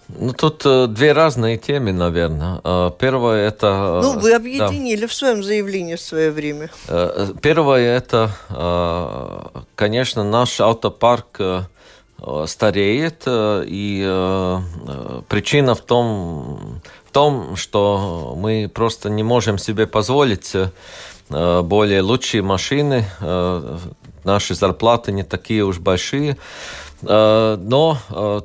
Ну, 0.09 0.31
тут 0.33 0.65
э, 0.65 0.87
две 0.87 1.11
разные 1.11 1.57
темы, 1.57 1.91
наверное. 1.91 2.61
Э, 2.63 2.91
первое 2.97 3.47
это... 3.47 3.67
Э, 3.67 4.01
ну, 4.03 4.19
вы 4.19 4.33
объединили 4.33 5.01
да. 5.01 5.07
в 5.07 5.13
своем 5.13 5.43
заявлении 5.43 5.95
в 5.95 6.01
свое 6.01 6.31
время. 6.31 6.69
Э, 6.87 7.33
первое 7.41 7.97
это, 7.97 8.31
э, 8.49 9.61
конечно, 9.75 10.23
наш 10.23 10.61
автопарк 10.61 11.37
э, 11.39 11.61
стареет, 12.45 13.23
э, 13.25 13.65
и 13.67 14.01
э, 14.05 14.59
э, 14.87 15.21
причина 15.27 15.75
в 15.75 15.81
том, 15.81 16.81
в 17.05 17.11
том, 17.11 17.57
что 17.57 18.33
мы 18.37 18.71
просто 18.73 19.09
не 19.09 19.23
можем 19.23 19.57
себе 19.57 19.87
позволить 19.87 20.55
э, 20.55 21.61
более 21.61 22.01
лучшие 22.01 22.43
машины, 22.43 23.05
э, 23.19 23.77
наши 24.23 24.55
зарплаты 24.55 25.11
не 25.11 25.23
такие 25.23 25.65
уж 25.65 25.79
большие. 25.79 26.37
Но 27.01 27.97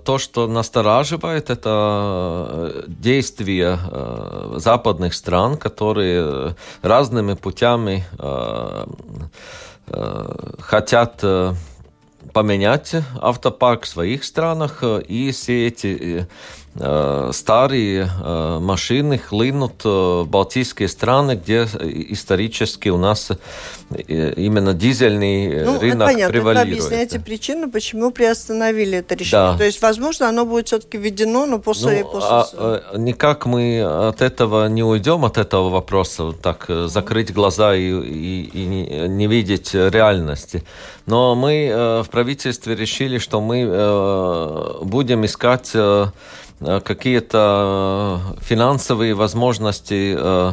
то, 0.04 0.18
что 0.18 0.46
настораживает, 0.46 1.48
это 1.48 2.84
действия 2.86 3.78
западных 4.56 5.14
стран, 5.14 5.56
которые 5.56 6.54
разными 6.82 7.32
путями 7.32 8.04
хотят 10.60 11.24
поменять 12.32 12.94
автопарк 13.20 13.84
в 13.84 13.88
своих 13.88 14.22
странах, 14.22 14.82
и 14.82 15.30
все 15.32 15.66
эти 15.68 15.86
Э, 15.86 16.26
старые 16.74 18.08
э, 18.24 18.58
машины 18.58 19.18
хлынут 19.18 19.84
в 19.84 20.24
Балтийские 20.24 20.88
страны, 20.88 21.32
где 21.32 21.64
исторически 21.64 22.88
у 22.88 22.96
нас 22.96 23.30
э, 23.90 24.32
именно 24.36 24.72
дизельный 24.72 25.64
ну, 25.66 25.78
рынок 25.78 26.08
это 26.08 26.14
понятно, 26.14 26.32
превалирует. 26.32 26.68
Вы 26.68 26.72
объясняете 26.76 27.20
причину, 27.20 27.70
почему 27.70 28.10
приостановили 28.10 28.98
это 28.98 29.14
решение. 29.14 29.52
Да. 29.52 29.58
То 29.58 29.64
есть, 29.64 29.82
возможно, 29.82 30.30
оно 30.30 30.46
будет 30.46 30.68
все-таки 30.68 30.96
введено, 30.96 31.44
но 31.44 31.58
после... 31.58 32.04
Ну, 32.04 32.10
после... 32.10 32.28
А, 32.30 32.96
никак 32.96 33.44
мы 33.44 33.82
от 33.82 34.22
этого 34.22 34.66
не 34.68 34.82
уйдем, 34.82 35.26
от 35.26 35.36
этого 35.36 35.68
вопроса, 35.68 36.32
так 36.32 36.66
закрыть 36.86 37.34
глаза 37.34 37.74
и, 37.74 37.82
и, 37.82 38.50
и 38.54 38.64
не, 39.08 39.26
видеть 39.26 39.74
реальности. 39.74 40.64
Но 41.04 41.34
мы 41.34 42.02
в 42.04 42.10
правительстве 42.10 42.74
решили, 42.74 43.18
что 43.18 43.40
мы 43.40 44.84
будем 44.84 45.24
искать 45.26 45.74
Э, 45.82 46.06
какие-то 46.84 48.20
э, 48.38 48.42
финансовые 48.42 49.14
возможности 49.14 50.14
э, 50.16 50.52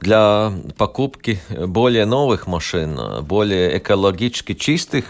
для 0.00 0.52
покупки 0.76 1.40
более 1.48 2.04
новых 2.04 2.46
машин, 2.46 3.00
более 3.22 3.78
экологически 3.78 4.54
чистых. 4.54 5.04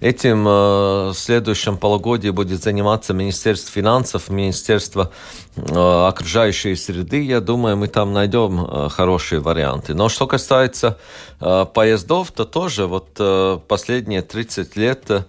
Этим 0.00 0.44
в 0.44 1.14
следующем 1.14 1.76
полугодии 1.76 2.30
будет 2.30 2.62
заниматься 2.62 3.12
Министерство 3.12 3.72
финансов, 3.72 4.30
Министерство 4.30 5.10
окружающей 5.56 6.74
среды. 6.76 7.22
Я 7.22 7.40
думаю, 7.40 7.76
мы 7.76 7.88
там 7.88 8.14
найдем 8.14 8.88
хорошие 8.88 9.40
варианты. 9.40 9.92
Но 9.92 10.08
что 10.08 10.26
касается 10.26 10.96
поездов, 11.38 12.32
то 12.32 12.46
тоже 12.46 12.86
вот 12.86 13.20
последние 13.68 14.22
30 14.22 14.76
лет 14.76 15.04
Э, 15.10 15.22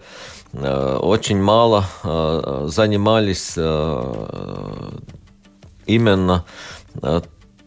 очень 0.54 1.42
мало 1.42 1.86
э, 2.04 2.66
занимались 2.68 3.54
э, 3.56 4.14
именно 5.86 6.44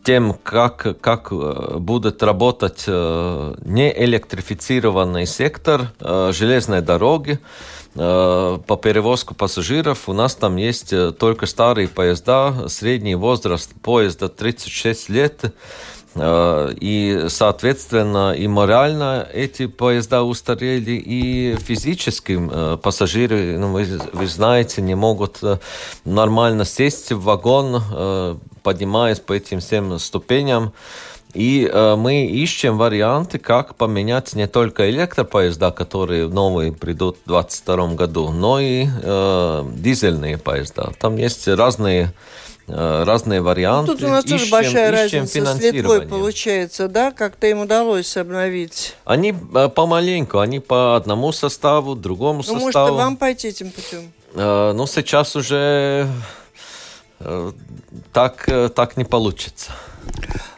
тем, 0.04 0.34
как, 0.42 1.00
как 1.00 1.32
будет 1.80 2.22
работать 2.24 2.88
неэлектрифицированный 2.88 5.26
сектор 5.26 5.92
железной 6.00 6.82
дороги 6.82 7.38
по 7.94 8.80
перевозку 8.82 9.36
пассажиров. 9.36 10.08
У 10.08 10.12
нас 10.12 10.34
там 10.34 10.56
есть 10.56 10.92
только 11.18 11.46
старые 11.46 11.86
поезда, 11.86 12.68
средний 12.68 13.14
возраст 13.14 13.70
поезда 13.80 14.28
36 14.28 15.08
лет. 15.08 15.54
Э, 16.14 16.72
и, 16.78 17.26
соответственно, 17.28 18.32
и 18.32 18.46
морально 18.46 19.26
эти 19.32 19.66
поезда 19.66 20.22
устарели, 20.22 20.92
и 20.92 21.56
физически 21.56 22.38
э, 22.38 22.76
пассажиры, 22.76 23.58
ну, 23.58 23.72
вы, 23.72 23.86
вы 24.12 24.26
знаете, 24.26 24.82
не 24.82 24.94
могут 24.94 25.38
э, 25.42 25.58
нормально 26.04 26.64
сесть 26.64 27.12
в 27.12 27.22
вагон, 27.22 27.82
поднимаясь 28.62 29.20
по 29.20 29.32
этим 29.32 29.60
всем 29.60 29.98
ступеням. 29.98 30.72
И 31.34 31.68
э, 31.72 31.96
мы 31.96 32.26
ищем 32.26 32.76
варианты, 32.76 33.38
как 33.38 33.76
поменять 33.76 34.34
не 34.34 34.46
только 34.46 34.90
электропоезда, 34.90 35.70
которые 35.70 36.28
новые 36.28 36.72
придут 36.72 37.16
в 37.24 37.28
2022 37.28 37.94
году, 37.94 38.30
но 38.30 38.60
и 38.60 38.86
э, 38.86 39.64
дизельные 39.74 40.36
поезда. 40.36 40.92
Там 41.00 41.16
есть 41.16 41.48
разные 41.48 42.12
разные 42.68 43.40
варианты. 43.40 43.92
Ну, 43.92 43.98
тут 43.98 44.06
у 44.06 44.10
нас 44.10 44.24
ищем, 44.24 44.38
тоже 44.38 44.50
большая 44.50 44.90
разница 44.90 45.44
с 45.44 45.60
Литвой 45.60 46.02
получается, 46.02 46.88
да? 46.88 47.10
Как-то 47.10 47.46
им 47.46 47.60
удалось 47.60 48.16
обновить. 48.16 48.94
Они 49.04 49.34
э, 49.54 49.68
помаленьку, 49.68 50.38
они 50.38 50.60
по 50.60 50.96
одному 50.96 51.32
составу, 51.32 51.94
другому 51.94 52.38
ну, 52.46 52.60
составу. 52.60 52.92
Может, 52.92 53.04
вам 53.04 53.16
пойти 53.16 53.48
этим 53.48 53.70
путем? 53.70 54.12
Э, 54.34 54.72
ну, 54.74 54.86
сейчас 54.86 55.36
уже 55.36 56.08
так, 58.12 58.48
так 58.74 58.96
не 58.96 59.04
получится. 59.04 59.72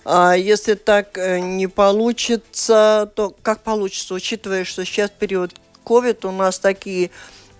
А 0.05 0.35
если 0.35 0.75
так 0.75 1.17
не 1.17 1.67
получится, 1.67 3.11
то 3.15 3.35
как 3.43 3.61
получится, 3.61 4.15
учитывая, 4.15 4.65
что 4.65 4.85
сейчас 4.85 5.11
период 5.11 5.53
COVID, 5.85 6.27
у 6.27 6.33
нас 6.33 6.59
такие 6.59 7.11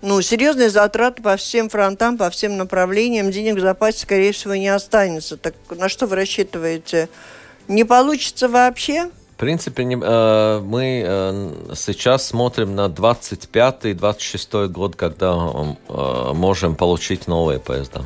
ну, 0.05 0.21
серьезные 0.21 0.69
затраты 0.69 1.21
по 1.21 1.35
всем 1.35 1.67
фронтам, 1.67 2.17
по 2.17 2.29
всем 2.29 2.57
направлениям, 2.57 3.31
денег 3.31 3.55
в 3.55 3.59
запасе, 3.59 3.99
скорее 3.99 4.31
всего, 4.31 4.55
не 4.55 4.67
останется. 4.67 5.35
Так 5.35 5.55
на 5.69 5.89
что 5.89 6.05
вы 6.05 6.15
рассчитываете? 6.15 7.09
Не 7.67 7.83
получится 7.83 8.47
вообще? 8.47 9.09
В 9.35 9.37
принципе, 9.37 9.83
э, 9.83 10.59
мы 10.63 11.03
э, 11.05 11.73
сейчас 11.75 12.27
смотрим 12.27 12.75
на 12.75 12.85
25-26 12.85 14.67
год, 14.67 14.95
когда 14.95 15.33
э, 15.33 16.33
можем 16.33 16.75
получить 16.75 17.27
новые 17.27 17.59
поезда. 17.59 18.03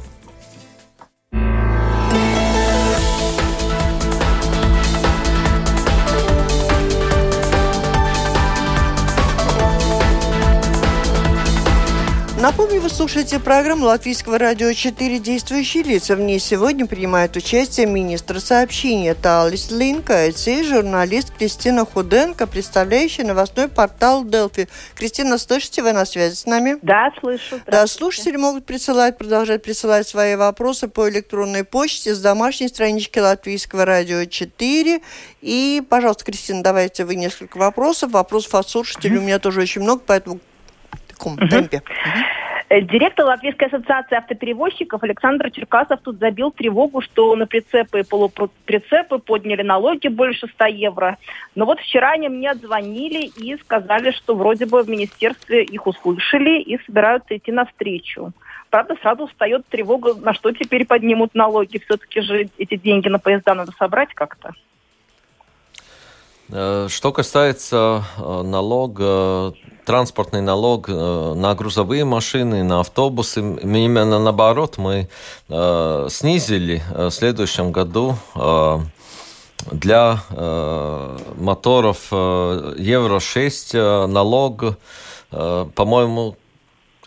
Напомню, 12.41 12.79
вы 12.79 12.89
слушаете 12.89 13.37
программу 13.37 13.87
Латвийского 13.87 14.37
радио 14.37 14.71
4 14.71 15.19
«Действующие 15.19 15.83
лица». 15.83 16.15
В 16.15 16.21
ней 16.21 16.39
сегодня 16.39 16.85
принимает 16.85 17.35
участие 17.35 17.85
министр 17.85 18.39
сообщения 18.39 19.13
Талис 19.13 19.71
Линка 19.71 20.27
и 20.27 20.63
журналист 20.63 21.33
Кристина 21.37 21.85
Худенко, 21.85 22.47
представляющая 22.47 23.25
новостной 23.25 23.67
портал 23.67 24.23
Делфи. 24.23 24.69
Кристина, 24.95 25.37
слышите, 25.37 25.83
вы 25.83 25.91
на 25.91 26.05
связи 26.05 26.35
с 26.35 26.45
нами? 26.45 26.77
Да, 26.81 27.11
слышу. 27.19 27.59
Да, 27.67 27.85
слушатели 27.87 28.37
могут 28.37 28.65
присылать, 28.65 29.17
продолжать 29.17 29.61
присылать 29.61 30.07
свои 30.07 30.35
вопросы 30.35 30.87
по 30.87 31.09
электронной 31.09 31.65
почте 31.65 32.15
с 32.15 32.21
домашней 32.21 32.69
странички 32.69 33.19
Латвийского 33.19 33.83
радио 33.83 34.23
4. 34.23 35.01
И, 35.41 35.83
пожалуйста, 35.89 36.23
Кристина, 36.23 36.63
давайте 36.63 37.03
вы 37.03 37.15
несколько 37.15 37.57
вопросов. 37.57 38.11
Вопросов 38.11 38.55
от 38.55 38.69
слушателей 38.69 39.17
mm-hmm. 39.17 39.19
у 39.19 39.23
меня 39.23 39.39
тоже 39.39 39.59
очень 39.59 39.81
много, 39.81 40.03
поэтому 40.05 40.39
каком 41.19 41.33
угу. 41.33 41.47
темпе? 41.47 41.81
Э, 42.69 42.81
директор 42.81 43.25
Латвийской 43.25 43.67
ассоциации 43.67 44.15
автоперевозчиков 44.15 45.01
Александр 45.03 45.49
Черкасов 45.51 46.01
тут 46.01 46.19
забил 46.19 46.51
тревогу, 46.51 47.01
что 47.01 47.35
на 47.35 47.47
прицепы 47.47 48.01
и 48.01 48.03
полуприцепы 48.03 49.17
подняли 49.17 49.63
налоги 49.63 50.07
больше 50.07 50.47
100 50.47 50.65
евро. 50.67 51.17
Но 51.55 51.65
вот 51.65 51.79
вчера 51.79 52.11
они 52.11 52.29
мне 52.29 52.51
отзвонили 52.51 53.25
и 53.25 53.57
сказали, 53.57 54.11
что 54.11 54.35
вроде 54.35 54.67
бы 54.67 54.83
в 54.83 54.89
министерстве 54.89 55.63
их 55.63 55.87
услышали 55.87 56.61
и 56.61 56.79
собираются 56.85 57.35
идти 57.35 57.51
навстречу. 57.51 58.31
Правда, 58.69 58.95
сразу 59.01 59.25
встает 59.25 59.65
тревога, 59.67 60.13
на 60.13 60.35
что 60.35 60.51
теперь 60.51 60.85
поднимут 60.85 61.33
налоги. 61.33 61.79
Все-таки 61.79 62.21
же 62.21 62.49
эти 62.59 62.75
деньги 62.77 63.07
на 63.07 63.17
поезда 63.17 63.55
надо 63.55 63.71
собрать 63.79 64.13
как-то. 64.13 64.53
Э, 66.51 66.87
что 66.87 67.11
касается 67.11 68.03
э, 68.17 68.41
налога, 68.43 69.53
транспортный 69.89 70.41
налог 70.41 70.87
э, 70.87 71.33
на 71.35 71.55
грузовые 71.55 72.05
машины, 72.05 72.61
на 72.63 72.81
автобусы, 72.81 73.39
именно 73.39 74.19
наоборот, 74.19 74.77
мы 74.77 75.09
снизили 75.47 76.83
в 76.95 77.09
следующем 77.09 77.71
году 77.71 78.15
для 79.71 80.19
моторов 81.39 82.11
Евро-6 82.11 84.05
налог, 84.05 84.77
по-моему, 85.31 86.35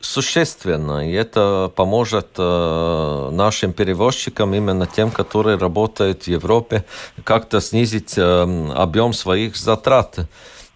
существенно, 0.03 1.09
и 1.09 1.13
это 1.13 1.71
поможет 1.75 2.29
э, 2.37 3.29
нашим 3.33 3.73
перевозчикам, 3.73 4.55
именно 4.55 4.87
тем, 4.87 5.11
которые 5.11 5.57
работают 5.57 6.25
в 6.25 6.29
Европе, 6.29 6.85
как-то 7.25 7.61
снизить 7.61 8.15
э, 8.17 8.73
объем 8.75 9.13
своих 9.13 9.57
затрат. 9.57 10.19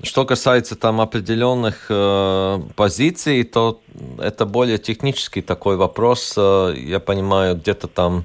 Что 0.02 0.26
касается 0.26 0.76
там 0.76 1.00
определенных 1.00 1.86
э, 1.88 2.58
позиций, 2.76 3.44
то 3.44 3.80
это 4.18 4.44
более 4.44 4.76
технический 4.76 5.40
такой 5.40 5.76
вопрос. 5.76 6.34
Э, 6.36 6.74
я 6.76 7.00
понимаю, 7.00 7.56
где-то 7.56 7.88
там 7.88 8.24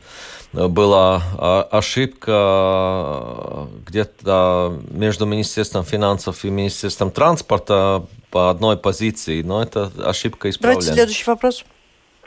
была 0.54 1.22
а, 1.40 1.62
ошибка 1.72 2.32
э, 2.34 3.66
где-то 3.88 4.82
между 4.92 5.26
Министерством 5.26 5.86
финансов 5.86 6.44
и 6.44 6.50
Министерством 6.50 7.10
транспорта 7.10 8.06
по 8.32 8.50
одной 8.50 8.76
позиции, 8.76 9.42
но 9.44 9.64
это 9.64 9.90
ошибка 10.06 10.50
исправлена. 10.50 10.82
Давайте 10.82 10.94
следующий 10.94 11.24
вопрос. 11.26 11.64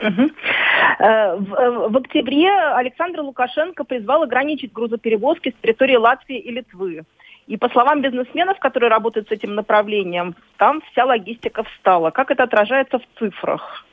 Угу. 0.01 0.31
В, 0.97 1.89
в 1.89 1.97
октябре 1.97 2.49
Александр 2.49 3.21
Лукашенко 3.21 3.83
призвал 3.83 4.23
ограничить 4.23 4.73
грузоперевозки 4.73 5.53
с 5.55 5.61
территории 5.61 5.95
Латвии 5.95 6.39
и 6.39 6.49
Литвы. 6.49 7.05
И 7.47 7.57
по 7.57 7.69
словам 7.69 8.01
бизнесменов, 8.01 8.59
которые 8.59 8.89
работают 8.89 9.27
с 9.27 9.31
этим 9.31 9.53
направлением, 9.55 10.35
там 10.57 10.81
вся 10.91 11.05
логистика 11.05 11.63
встала. 11.63 12.09
Как 12.09 12.31
это 12.31 12.43
отражается 12.43 12.99
в 12.99 13.19
цифрах? 13.19 13.85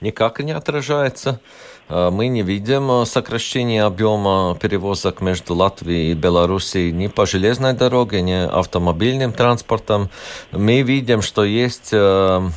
Никак 0.00 0.40
не 0.40 0.52
отражается. 0.52 1.40
Э, 1.88 2.10
мы 2.10 2.28
не 2.28 2.42
видим 2.42 2.90
э, 2.90 3.06
сокращения 3.06 3.84
объема 3.84 4.56
перевозок 4.60 5.20
между 5.20 5.54
Латвией 5.54 6.12
и 6.12 6.14
Белоруссией 6.14 6.92
ни 6.92 7.06
по 7.06 7.26
железной 7.26 7.74
дороге, 7.74 8.22
ни 8.22 8.32
автомобильным 8.32 9.32
транспортом. 9.32 10.10
Мы 10.50 10.82
видим, 10.82 11.22
что 11.22 11.44
есть 11.44 11.90
э, 11.92 12.50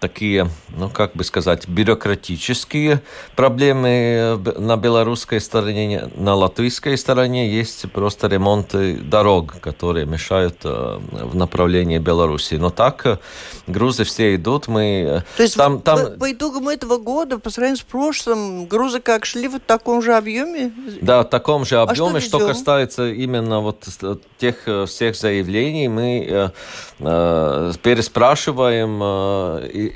такие, 0.00 0.48
ну 0.76 0.88
как 0.88 1.14
бы 1.14 1.24
сказать, 1.24 1.68
бюрократические 1.68 3.02
проблемы 3.36 4.40
на 4.58 4.76
белорусской 4.76 5.40
стороне, 5.40 6.08
на 6.14 6.34
латвийской 6.34 6.96
стороне 6.96 7.50
есть 7.50 7.90
просто 7.92 8.28
ремонты 8.28 8.96
дорог, 8.96 9.60
которые 9.60 10.06
мешают 10.06 10.64
в 10.64 11.36
направлении 11.36 11.98
Беларуси. 11.98 12.54
Но 12.54 12.70
так 12.70 13.20
грузы 13.66 14.04
все 14.04 14.34
идут, 14.34 14.68
мы... 14.68 15.22
То 15.36 15.42
есть 15.42 15.56
там, 15.56 15.80
там... 15.80 15.98
По, 15.98 16.10
по 16.10 16.32
итогам 16.32 16.68
этого 16.74 16.98
года, 16.98 17.38
по 17.38 17.50
сравнению 17.50 17.78
с 17.78 17.82
прошлым, 17.82 18.66
грузы 18.66 19.00
как 19.00 19.24
шли 19.24 19.48
в 19.48 19.58
таком 19.60 20.02
же 20.02 20.14
объеме? 20.14 20.72
Да, 21.00 21.22
в 21.22 21.28
таком 21.30 21.64
же 21.64 21.76
объеме. 21.76 22.18
А 22.18 22.20
что, 22.20 22.38
что 22.38 22.46
касается 22.46 23.08
именно 23.08 23.60
вот 23.60 23.86
тех 24.38 24.56
э, 24.66 24.86
всех 24.86 25.16
заявлений, 25.16 25.88
мы 25.88 26.26
э, 26.28 26.50
э, 27.00 27.72
переспрашиваем 27.82 29.00
э, 29.02 29.70
э, 29.72 29.90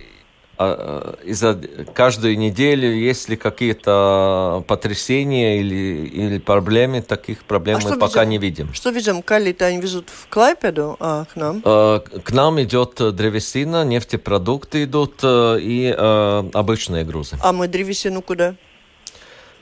из-за 1.25 1.61
каждую 1.95 2.37
неделю, 2.37 2.93
есть 2.93 3.29
ли 3.29 3.37
какие-то 3.37 4.65
потрясения 4.67 5.61
или, 5.61 6.07
или 6.07 6.39
проблемы, 6.39 7.01
таких 7.01 7.45
проблем 7.45 7.79
а 7.83 7.89
мы 7.89 7.99
пока 7.99 8.21
везем? 8.23 8.31
не 8.31 8.39
видим. 8.39 8.75
Что 8.75 8.91
везем? 8.91 9.23
Калий-то 9.23 9.67
они 9.67 9.81
везут 9.81 10.11
в 10.11 10.27
Клайпеду, 10.29 10.97
а 10.99 11.25
к 11.27 11.37
нам? 11.37 11.63
К 11.63 12.31
нам 12.33 12.61
идет 12.61 12.97
древесина, 12.97 13.85
нефтепродукты 13.85 14.85
идут 14.85 15.23
и 15.25 15.95
обычные 15.97 17.05
грузы. 17.05 17.37
А 17.43 17.53
мы 17.53 17.69
древесину 17.69 18.23
куда? 18.23 18.57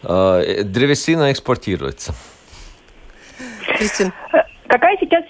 Древесина 0.03 1.31
экспортируется. 1.33 2.15
Кристина. 3.79 4.13
Какая 4.77 4.99
сейчас 5.01 5.25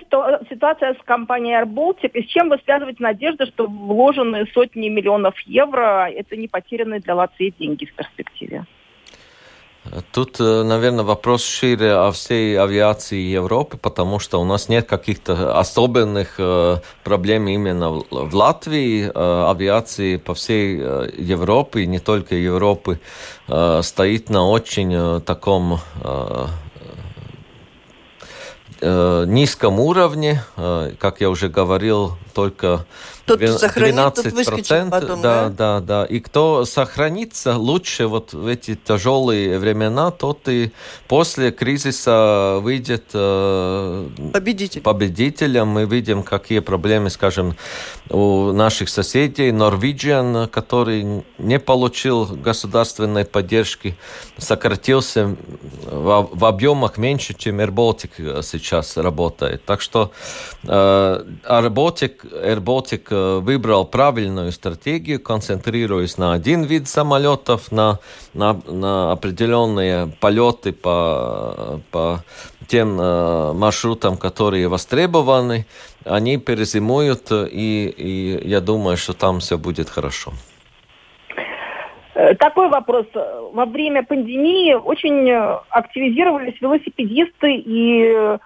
ситуация 0.51 0.95
с 0.95 1.05
компанией 1.05 1.55
AirBaltic 1.63 2.11
и 2.15 2.25
с 2.25 2.27
чем 2.27 2.49
вы 2.49 2.59
связываете 2.65 3.01
надежду, 3.01 3.47
что 3.47 3.69
вложенные 3.69 4.45
сотни 4.47 4.89
миллионов 4.89 5.39
евро– 5.47 6.11
это 6.11 6.35
не 6.35 6.49
потерянные 6.49 6.99
для 6.99 7.15
Латвии 7.15 7.55
деньги 7.57 7.85
в 7.85 7.95
перспективе? 7.95 8.65
Тут, 10.11 10.41
э, 10.41 10.65
наверное, 10.65 11.05
вопрос 11.05 11.45
шире 11.45 11.93
о 11.93 12.11
всей 12.11 12.59
авиации 12.59 13.21
Европы, 13.21 13.77
потому 13.77 14.19
что 14.19 14.41
у 14.41 14.45
нас 14.45 14.69
нет 14.69 14.89
каких-то 14.89 15.57
особенных 15.57 16.35
э, 16.41 16.79
проблем 17.05 17.47
именно 17.47 17.91
в 17.91 18.35
Латвии. 18.35 19.09
Э, 19.15 19.51
авиации 19.51 20.17
по 20.17 20.35
всей 20.35 20.77
Европе, 20.77 21.87
не 21.87 22.01
только 22.01 22.35
Европы, 22.35 22.99
стоит 23.47 24.29
на 24.29 24.49
очень 24.49 25.21
таком 25.21 25.79
э, 28.81 29.25
низком 29.27 29.81
уровне, 29.81 30.43
э, 30.57 30.93
как 30.99 31.21
я 31.21 31.31
уже 31.31 31.49
говорил, 31.49 32.17
только 32.35 32.87
тот, 33.27 33.41
12 33.41 34.47
процентов. 34.47 35.01
Потом, 35.01 35.21
да, 35.21 35.49
да, 35.49 35.81
да, 35.81 35.81
да. 35.81 36.05
И 36.05 36.21
кто 36.21 36.65
сохранится 36.65 37.57
лучше 37.57 38.07
вот 38.07 38.33
в 38.33 38.47
эти 38.47 38.77
тяжелые 38.77 39.59
времена, 39.59 40.13
тот 40.13 40.49
и 40.49 40.71
после 41.09 41.51
кризиса 41.51 42.59
выйдет 42.61 43.05
э, 43.15 44.09
Победитель. 44.33 44.81
победителем. 44.81 45.69
Мы 45.69 45.87
видим, 45.87 46.23
какие 46.23 46.61
проблемы, 46.61 47.11
скажем, 47.11 47.57
у 48.11 48.53
наших 48.53 48.89
соседей. 48.89 49.51
Norwegian, 49.51 50.47
который 50.47 51.25
не 51.39 51.59
получил 51.59 52.27
государственной 52.27 53.25
поддержки, 53.25 53.97
сократился 54.39 55.37
в, 55.83 56.29
в 56.33 56.45
объемах 56.45 56.97
меньше, 56.97 57.35
чем 57.35 57.61
AirBaltic 57.61 58.43
сейчас 58.43 58.97
работает. 58.97 59.65
Так 59.65 59.81
что 59.81 60.13
э, 60.63 60.69
AirBaltic, 60.69 62.15
AirBaltic 62.33 63.16
выбрал 63.41 63.85
правильную 63.85 64.53
стратегию, 64.53 65.21
концентрируясь 65.21 66.19
на 66.19 66.33
один 66.33 66.65
вид 66.65 66.89
самолетов, 66.89 67.73
на, 67.73 67.99
на, 68.35 68.55
на 68.67 69.13
определенные 69.13 70.09
полеты 70.21 70.73
по, 70.73 71.81
по 71.91 72.25
тем 72.67 73.01
э, 73.01 73.53
маршрутам, 73.53 74.17
которые 74.17 74.69
востребованы. 74.69 75.67
Они 76.05 76.37
перезимуют, 76.39 77.31
и, 77.33 77.89
и 77.97 78.49
я 78.49 78.61
думаю, 78.61 78.97
что 78.97 79.13
там 79.13 79.41
все 79.41 79.59
будет 79.59 79.89
хорошо. 79.89 80.33
Э, 82.15 82.35
такой 82.35 82.69
вопрос. 82.69 83.07
Во 83.15 83.67
время 83.67 84.03
пандемии 84.03 84.75
очень 84.75 85.31
активизировались 85.71 86.61
велосипедисты 86.61 87.55
и 87.57 88.39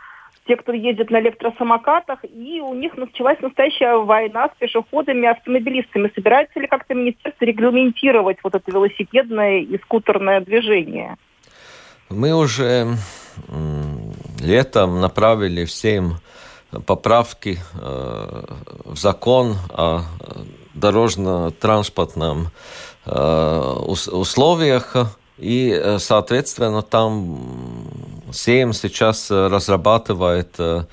те, 0.46 0.56
кто 0.56 0.72
ездит 0.72 1.10
на 1.10 1.20
электросамокатах, 1.20 2.24
и 2.24 2.60
у 2.60 2.74
них 2.74 2.96
началась 2.96 3.38
настоящая 3.40 3.96
война 3.98 4.48
с 4.48 4.58
пешеходами 4.58 5.28
автомобилистами. 5.28 6.10
Собирается 6.14 6.58
ли 6.60 6.66
как-то 6.66 6.94
министерство 6.94 7.44
регламентировать 7.44 8.38
вот 8.42 8.54
это 8.54 8.70
велосипедное 8.70 9.60
и 9.60 9.78
скутерное 9.78 10.40
движение? 10.40 11.16
Мы 12.08 12.34
уже 12.34 12.96
летом 14.40 15.00
направили 15.00 15.64
всем 15.64 16.16
поправки 16.86 17.58
э, 17.80 18.44
в 18.84 18.96
закон 18.96 19.56
о 19.70 20.02
дорожно-транспортном 20.74 22.48
э, 23.06 23.60
условиях, 24.12 24.96
и, 25.40 25.70
э, 25.70 25.98
соответственно, 25.98 26.82
там 26.82 27.88
Сейм 28.32 28.72
сейчас 28.74 29.30
э, 29.30 29.46
разрабатывает 29.48 30.54
э, 30.58 30.84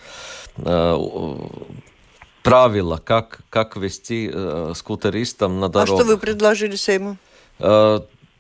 правила, 2.44 3.02
как, 3.04 3.40
как 3.50 3.76
вести 3.76 4.32
скутеристам 4.74 5.60
на 5.60 5.70
дорогу. 5.70 6.00
А 6.00 6.04
что 6.04 6.06
вы 6.08 6.18
предложили 6.18 6.76
Сейму? 6.76 7.18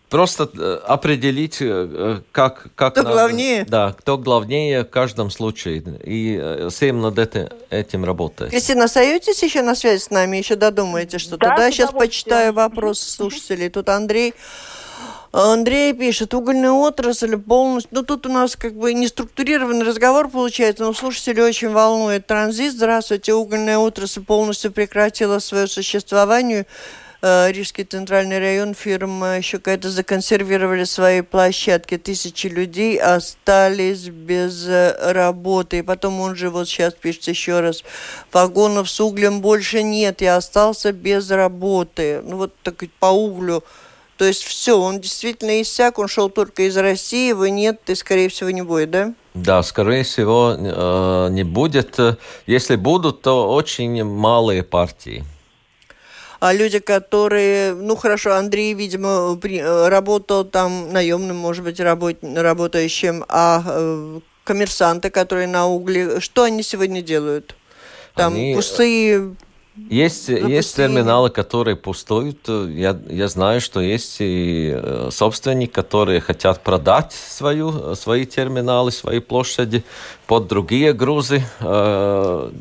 Просто 0.10 0.44
определить, 0.88 1.58
как... 2.32 2.68
как 2.76 2.94
кто 2.94 3.04
надо, 3.04 3.14
главнее? 3.14 3.66
Да, 3.66 3.92
кто 3.92 4.18
главнее 4.18 4.84
в 4.84 4.90
каждом 4.90 5.30
случае. 5.30 5.84
И 6.06 6.70
Сейм 6.72 7.02
над 7.02 7.20
это, 7.20 7.52
этим 7.70 8.06
работает. 8.06 8.52
Кристина, 8.52 8.86
остаетесь 8.86 9.44
еще 9.44 9.62
на 9.62 9.76
связи 9.76 10.02
с 10.02 10.10
нами? 10.10 10.38
Еще 10.38 10.56
додумаете 10.56 11.18
что-то? 11.18 11.50
Да, 11.50 11.58
да 11.58 11.72
сейчас 11.72 11.92
почитаю 11.92 12.54
вопросы 12.54 13.10
слушателей. 13.12 13.70
Тут 13.70 13.90
Андрей 13.90 14.34
Андрей 15.32 15.94
пишет, 15.94 16.34
угольная 16.34 16.72
отрасль 16.72 17.38
полностью... 17.38 17.90
Ну, 17.94 18.04
тут 18.04 18.26
у 18.26 18.30
нас 18.30 18.56
как 18.56 18.74
бы 18.74 18.94
не 18.94 19.08
структурированный 19.08 19.86
разговор 19.86 20.30
получается, 20.30 20.84
но 20.84 20.94
слушатели 20.94 21.42
очень 21.42 21.70
волнует 21.70 22.28
транзит. 22.28 22.74
Здравствуйте, 22.74 23.34
угольная 23.34 23.78
отрасль 23.78 24.24
полностью 24.24 24.72
прекратила 24.72 25.40
свое 25.40 25.68
существование. 25.68 26.66
Э, 27.22 27.52
Рижский 27.52 27.84
центральный 27.84 28.40
район, 28.40 28.74
фирма 28.74 29.38
еще 29.38 29.58
какая-то 29.58 29.90
законсервировали 29.90 30.86
свои 30.86 31.22
площадки. 31.22 31.98
Тысячи 31.98 32.48
людей 32.48 32.98
остались 32.98 34.08
без 34.08 34.66
работы. 34.68 35.80
И 35.80 35.82
потом 35.82 36.22
он 36.22 36.36
же 36.36 36.50
вот 36.50 36.70
сейчас 36.70 36.94
пишет 36.94 37.28
еще 37.28 37.60
раз, 37.60 37.84
вагонов 38.32 38.90
с 38.90 39.00
углем 39.02 39.42
больше 39.42 39.84
нет, 39.84 40.22
и 40.22 40.26
остался 40.26 40.94
без 40.94 41.30
работы. 41.30 42.22
Ну 42.24 42.38
вот 42.38 42.54
так 42.64 42.82
по 43.00 43.08
углю 43.08 43.64
то 44.18 44.26
есть 44.26 44.44
все, 44.44 44.80
он 44.80 45.00
действительно 45.00 45.62
иссяк, 45.62 46.00
он 46.00 46.08
шел 46.08 46.30
только 46.30 46.64
из 46.64 46.76
России, 46.76 47.30
его 47.30 47.48
нет, 47.48 47.80
и, 47.88 47.96
скорее 47.96 48.30
всего, 48.30 48.50
не 48.50 48.64
будет, 48.64 48.90
да? 48.90 49.14
Да, 49.36 49.62
скорее 49.62 50.04
всего, 50.04 50.56
э, 50.58 51.28
не 51.32 51.44
будет. 51.44 52.00
Если 52.48 52.76
будут, 52.76 53.22
то 53.22 53.54
очень 53.54 54.04
малые 54.04 54.64
партии. 54.64 55.24
А 56.40 56.54
люди, 56.54 56.80
которые, 56.80 57.74
ну 57.74 57.96
хорошо, 57.96 58.34
Андрей, 58.34 58.74
видимо, 58.74 59.40
работал 59.90 60.46
там 60.46 60.92
наемным, 60.92 61.38
может 61.38 61.64
быть, 61.64 61.80
работ, 61.80 62.18
работающим, 62.22 63.24
а 63.28 63.64
э, 63.66 64.20
коммерсанты, 64.44 65.10
которые 65.10 65.48
на 65.48 65.68
угле, 65.68 66.20
что 66.20 66.44
они 66.44 66.64
сегодня 66.64 67.02
делают? 67.02 67.56
Там 68.16 68.34
они... 68.34 68.56
пустые 68.56 69.36
есть, 69.90 70.30
есть 70.30 70.76
терминалы, 70.76 71.30
которые 71.30 71.76
пустуют. 71.76 72.48
Я, 72.48 72.98
я 73.10 73.28
знаю, 73.28 73.62
что 73.62 73.80
есть 73.80 74.18
и 74.20 74.74
э, 74.76 75.10
собственники, 75.12 75.72
которые 75.72 76.20
хотят 76.20 76.64
продать 76.64 77.14
свою, 77.14 77.96
свои 77.96 78.26
терминалы, 78.26 78.92
свои 78.92 79.20
площади 79.20 79.84
под 80.26 80.48
другие 80.48 80.94
грузы. 80.94 81.44
Э, 81.60 82.52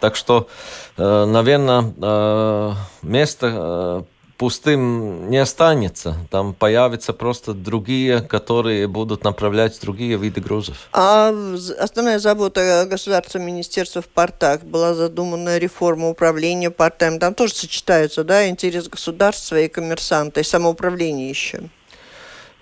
так 0.00 0.16
что, 0.16 0.48
э, 0.96 1.24
наверное, 1.24 2.76
место 3.02 4.04
пустым 4.38 5.28
не 5.28 5.36
останется. 5.36 6.16
Там 6.30 6.54
появятся 6.54 7.12
просто 7.12 7.52
другие, 7.52 8.20
которые 8.22 8.86
будут 8.86 9.24
направлять 9.24 9.78
другие 9.80 10.16
виды 10.16 10.40
грузов. 10.40 10.88
А 10.92 11.34
основная 11.78 12.20
забота 12.20 12.86
государства 12.88 13.38
министерства 13.38 14.00
в 14.00 14.08
портах 14.08 14.62
была 14.62 14.94
задумана 14.94 15.58
реформа 15.58 16.08
управления 16.08 16.70
портами. 16.70 17.18
Там 17.18 17.34
тоже 17.34 17.54
сочетаются 17.54 18.24
да, 18.24 18.48
интерес 18.48 18.88
государства 18.88 19.60
и 19.60 19.68
коммерсанта, 19.68 20.40
и 20.40 20.44
самоуправление 20.44 21.28
еще. 21.28 21.62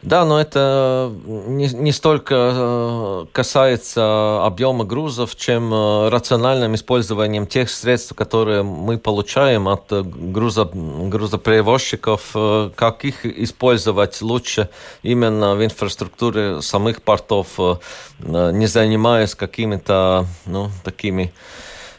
Да, 0.02 0.24
но 0.24 0.40
это 0.40 1.12
не, 1.24 1.66
не 1.68 1.90
столько 1.90 2.34
э, 2.34 3.26
касается 3.32 4.44
объема 4.44 4.84
грузов, 4.84 5.34
чем 5.34 5.72
э, 5.72 6.08
рациональным 6.10 6.74
использованием 6.74 7.46
тех 7.46 7.70
средств, 7.70 8.14
которые 8.14 8.62
мы 8.62 8.98
получаем 8.98 9.68
от 9.68 9.90
грузо, 9.90 10.70
грузоперевозчиков, 10.72 12.30
э, 12.34 12.70
как 12.76 13.04
их 13.04 13.24
использовать 13.24 14.20
лучше 14.20 14.68
именно 15.02 15.56
в 15.56 15.64
инфраструктуре 15.64 16.60
самых 16.60 17.02
портов, 17.02 17.58
не 18.18 18.66
занимаясь 18.66 19.34
какими-то 19.34 20.26
ну, 20.44 20.70
такими 20.84 21.32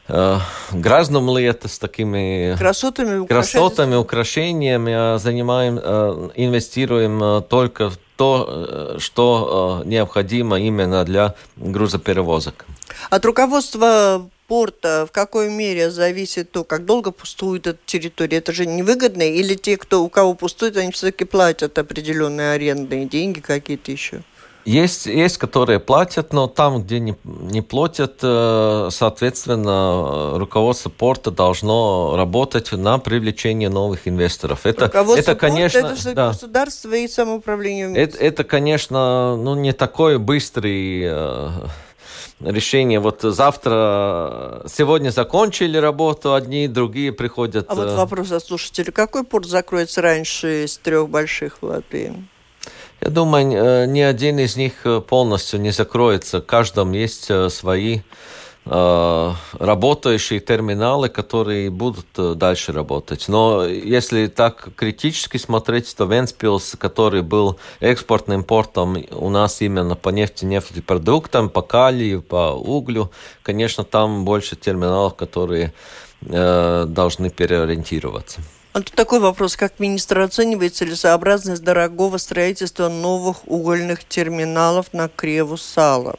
Uh, 0.10 0.40
грязном 0.72 1.38
лето 1.38 1.68
с 1.68 1.78
такими 1.80 2.56
красотами, 2.58 3.26
красотами 3.28 3.96
украшениями, 3.96 4.94
а 4.96 5.18
занимаем, 5.18 5.78
uh, 5.78 6.32
инвестируем 6.36 7.44
только 7.44 7.90
в 7.90 7.98
то, 8.16 8.96
что 9.00 9.84
необходимо 9.86 10.60
именно 10.60 11.04
для 11.04 11.36
грузоперевозок. 11.58 12.66
От 13.10 13.26
руководства 13.26 14.28
порта 14.48 15.06
в 15.08 15.12
какой 15.12 15.50
мере 15.50 15.92
зависит 15.92 16.52
то, 16.52 16.64
как 16.64 16.86
долго 16.86 17.12
пустует 17.12 17.68
эта 17.68 17.80
территория? 17.86 18.38
Это 18.38 18.54
же 18.54 18.66
невыгодно? 18.66 19.22
Или 19.22 19.56
те, 19.56 19.78
кто, 19.78 20.04
у 20.04 20.10
кого 20.10 20.34
пустует, 20.34 20.78
они 20.78 20.92
все-таки 20.92 21.26
платят 21.26 21.78
определенные 21.78 22.54
арендные 22.54 23.06
деньги 23.06 23.40
какие-то 23.40 23.92
еще? 23.92 24.24
Есть, 24.68 25.06
есть, 25.06 25.38
которые 25.38 25.80
платят, 25.80 26.34
но 26.34 26.48
там, 26.48 26.82
где 26.84 27.00
не, 27.00 27.16
не 27.24 27.62
платят, 27.62 28.20
э, 28.22 28.90
соответственно, 28.92 30.38
руководство 30.38 30.90
порта 30.90 31.32
должно 31.32 32.18
работать 32.18 32.74
на 32.74 32.98
привлечение 32.98 33.70
новых 33.70 34.10
инвесторов. 34.10 34.66
Это, 34.66 34.92
это 35.16 35.36
конечно, 35.36 35.78
это 35.78 36.14
да, 36.14 36.28
государство 36.28 36.94
и 36.94 37.08
самоуправление. 37.08 37.96
Это, 37.96 38.18
это, 38.18 38.44
конечно, 38.44 39.38
ну, 39.38 39.56
не 39.56 39.72
такой 39.72 40.20
быстрый 40.20 41.04
э, 41.06 41.50
решение. 42.42 43.00
Вот 43.00 43.22
завтра, 43.22 44.64
сегодня 44.68 45.12
закончили 45.12 45.78
работу, 45.78 46.34
одни, 46.34 46.68
другие 46.68 47.14
приходят. 47.14 47.68
А 47.70 47.76
вот 47.76 47.88
э, 47.88 47.96
вопрос 47.96 48.34
от 48.34 48.44
слушателя. 48.44 48.92
Какой 48.92 49.24
порт 49.24 49.46
закроется 49.46 50.02
раньше 50.02 50.66
из 50.66 50.78
трех 50.78 51.08
больших 51.08 51.60
в 51.62 51.68
Латвии? 51.68 52.28
Я 53.02 53.10
думаю, 53.12 53.52
э, 53.52 53.86
ни 53.86 54.02
один 54.02 54.40
из 54.40 54.58
них 54.58 54.86
э, 54.86 55.02
полностью 55.02 55.62
не 55.62 55.72
закроется. 55.72 56.42
В 56.42 56.46
каждом 56.46 56.94
есть 56.94 57.30
э, 57.30 57.50
свои 57.50 58.02
работающие 58.70 60.42
терминалы, 60.42 61.08
которые 61.08 61.70
будут 61.70 62.38
дальше 62.38 62.74
работать. 62.74 63.30
Но 63.30 63.64
если 63.64 64.28
так 64.28 64.68
критически 64.76 65.38
смотреть, 65.38 65.96
то 65.96 66.04
Венспилс, 66.04 66.76
который 66.78 67.22
был 67.22 67.58
экспортным 67.80 68.44
портом 68.44 68.98
у 69.12 69.30
нас 69.30 69.62
именно 69.62 69.96
по 69.96 70.10
нефти, 70.10 70.44
нефтепродуктам, 70.44 71.50
по 71.50 71.62
калию, 71.62 72.22
по 72.22 72.56
углю, 72.56 73.10
конечно, 73.42 73.86
там 73.86 74.26
больше 74.26 74.58
терминалов, 74.58 75.16
которые 75.16 75.72
должны 76.20 77.30
переориентироваться. 77.30 78.42
А 78.78 78.82
тут 78.82 78.94
такой 78.94 79.20
вопрос, 79.20 79.56
как 79.56 79.80
министр 79.80 80.20
оценивает 80.20 80.76
целесообразность 80.76 81.64
дорогого 81.64 82.18
строительства 82.18 82.90
новых 82.90 83.48
угольных 83.48 84.04
терминалов 84.04 84.94
на 84.94 85.10
Креву 85.10 85.58
Сала? 85.58 86.18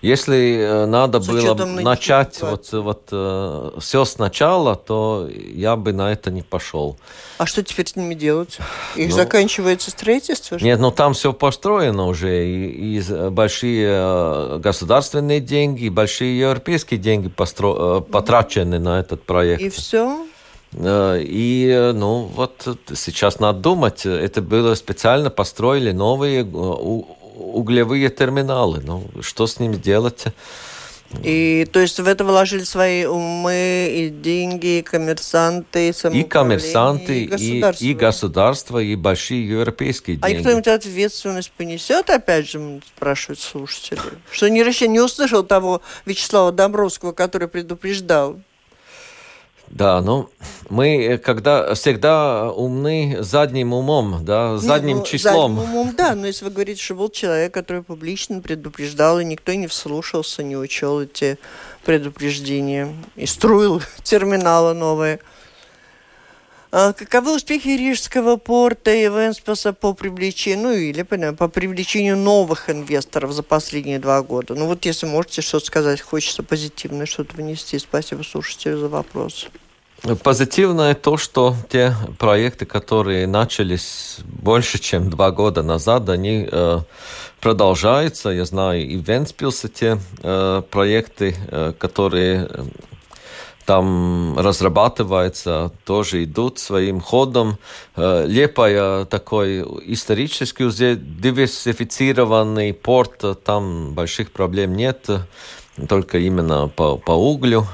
Если 0.00 0.56
э, 0.56 0.86
надо 0.86 1.20
с 1.20 1.26
было 1.26 1.54
начать 1.54 2.40
вот, 2.40 2.72
вот 2.72 3.08
э, 3.12 3.72
все 3.78 4.06
сначала, 4.06 4.74
то 4.74 5.28
я 5.30 5.76
бы 5.76 5.92
на 5.92 6.10
это 6.10 6.30
не 6.30 6.40
пошел. 6.40 6.96
А 7.36 7.44
что 7.44 7.62
теперь 7.62 7.86
с 7.86 7.94
ними 7.94 8.14
делать? 8.14 8.56
Их 8.96 9.10
ну, 9.10 9.14
заканчивается 9.14 9.90
строительство? 9.90 10.56
Нет, 10.56 10.80
ну 10.80 10.92
там 10.92 11.12
все 11.12 11.34
построено 11.34 12.06
уже, 12.06 12.48
и, 12.48 12.98
и 12.98 13.28
большие 13.28 13.88
э, 13.90 14.58
государственные 14.60 15.40
деньги, 15.40 15.84
и 15.84 15.90
большие 15.90 16.38
европейские 16.38 16.98
деньги 16.98 17.28
постро, 17.28 17.98
э, 17.98 18.10
потрачены 18.10 18.78
на 18.78 18.98
этот 18.98 19.24
проект. 19.24 19.60
И 19.60 19.68
все? 19.68 20.26
Э, 20.74 21.20
и, 21.22 21.92
ну, 21.94 22.30
вот 22.34 22.78
сейчас 22.94 23.40
надо 23.40 23.60
думать, 23.60 24.06
это 24.06 24.42
было 24.42 24.74
специально 24.74 25.30
построили 25.30 25.92
новые 25.92 26.42
э, 26.42 26.44
углевые 26.44 28.08
терминалы. 28.10 28.80
Ну, 28.84 29.04
что 29.20 29.46
с 29.46 29.58
ними 29.58 29.76
делать? 29.76 30.26
И 31.22 31.68
то 31.70 31.80
есть 31.80 32.00
в 32.00 32.08
это 32.08 32.24
вложили 32.24 32.64
свои 32.64 33.04
умы 33.04 33.90
и 33.92 34.08
деньги, 34.08 34.78
и 34.78 34.82
коммерсанты, 34.82 35.90
и 35.90 36.08
И 36.12 36.22
коммерсанты, 36.22 37.24
и 37.24 37.26
государство. 37.26 37.84
И, 37.84 37.88
и 37.88 37.94
государство, 37.94 38.78
и 38.78 38.96
большие 38.96 39.46
европейские 39.46 40.16
деньги. 40.16 40.38
А 40.38 40.40
кто-нибудь 40.40 40.68
ответственность 40.68 41.52
понесет, 41.52 42.08
опять 42.08 42.48
же, 42.48 42.80
спрашивают 42.96 43.40
слушатели? 43.40 44.00
Что 44.30 44.48
не, 44.48 44.88
не 44.88 45.00
услышал 45.00 45.42
того 45.42 45.82
Вячеслава 46.06 46.50
Домбровского, 46.50 47.12
который 47.12 47.48
предупреждал? 47.48 48.38
Да, 49.68 50.02
ну 50.02 50.28
мы 50.68 51.04
э, 51.04 51.18
когда 51.18 51.74
всегда 51.74 52.50
умны 52.50 53.18
задним 53.20 53.72
умом, 53.72 54.24
да, 54.24 54.56
задним 54.58 54.98
ну, 54.98 55.04
числом. 55.04 55.56
Задним 55.56 55.74
умом, 55.74 55.94
да, 55.96 56.14
но 56.14 56.26
если 56.26 56.44
вы 56.44 56.50
говорите, 56.50 56.82
что 56.82 56.94
был 56.94 57.10
человек, 57.10 57.52
который 57.52 57.82
публично 57.82 58.40
предупреждал, 58.40 59.20
и 59.20 59.24
никто 59.24 59.52
не 59.54 59.66
вслушался, 59.66 60.42
не 60.42 60.56
учел 60.56 61.00
эти 61.00 61.38
предупреждения 61.84 62.94
и 63.16 63.26
строил 63.26 63.82
терминалы 64.02 64.74
новые. 64.74 65.20
А 66.74 66.94
каковы 66.94 67.36
успехи 67.36 67.68
Рижского 67.68 68.38
порта 68.38 68.94
и 68.94 69.02
Венспилса 69.02 69.74
по 69.74 69.92
привлечению, 69.92 70.68
ну 70.68 70.72
или 70.72 71.02
по 71.02 71.48
привлечению 71.48 72.16
новых 72.16 72.70
инвесторов 72.70 73.32
за 73.32 73.42
последние 73.42 73.98
два 73.98 74.22
года? 74.22 74.54
Ну 74.54 74.66
вот 74.66 74.86
если 74.86 75.04
можете 75.04 75.42
что-то 75.42 75.66
сказать, 75.66 76.00
хочется 76.00 76.42
позитивное 76.42 77.04
что-то 77.04 77.36
внести. 77.36 77.78
Спасибо 77.78 78.22
слушателю 78.22 78.78
за 78.78 78.88
вопрос. 78.88 79.48
Позитивное 80.22 80.94
то, 80.94 81.18
что 81.18 81.54
те 81.68 81.94
проекты, 82.18 82.64
которые 82.64 83.26
начались 83.26 84.16
больше, 84.24 84.78
чем 84.78 85.10
два 85.10 85.30
года 85.30 85.62
назад, 85.62 86.08
они 86.08 86.48
э, 86.50 86.78
продолжаются. 87.42 88.30
Я 88.30 88.46
знаю, 88.46 88.82
и 88.88 88.96
в 88.96 89.06
Венспилсе 89.06 89.68
те 89.68 89.98
э, 90.22 90.62
проекты, 90.70 91.36
э, 91.48 91.74
которые 91.78 92.48
э, 92.48 92.64
там 93.64 94.38
разрабатываются, 94.38 95.72
тоже 95.84 96.24
идут 96.24 96.58
своим 96.58 97.00
ходом. 97.00 97.58
Э, 97.96 98.24
Лепая 98.26 99.04
такой 99.04 99.60
исторически 99.92 100.62
уже 100.62 100.96
диверсифицированный 100.96 102.74
порт, 102.74 103.24
там 103.44 103.94
больших 103.94 104.32
проблем 104.32 104.74
нет, 104.74 105.08
только 105.88 106.18
именно 106.18 106.68
по, 106.68 106.96
по 106.96 107.12
углю. 107.12 107.66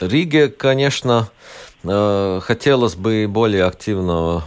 Риге, 0.00 0.48
конечно, 0.48 1.28
э, 1.28 1.52
хотелось 1.82 2.94
бы 2.94 3.26
более 3.28 3.64
активного, 3.64 4.44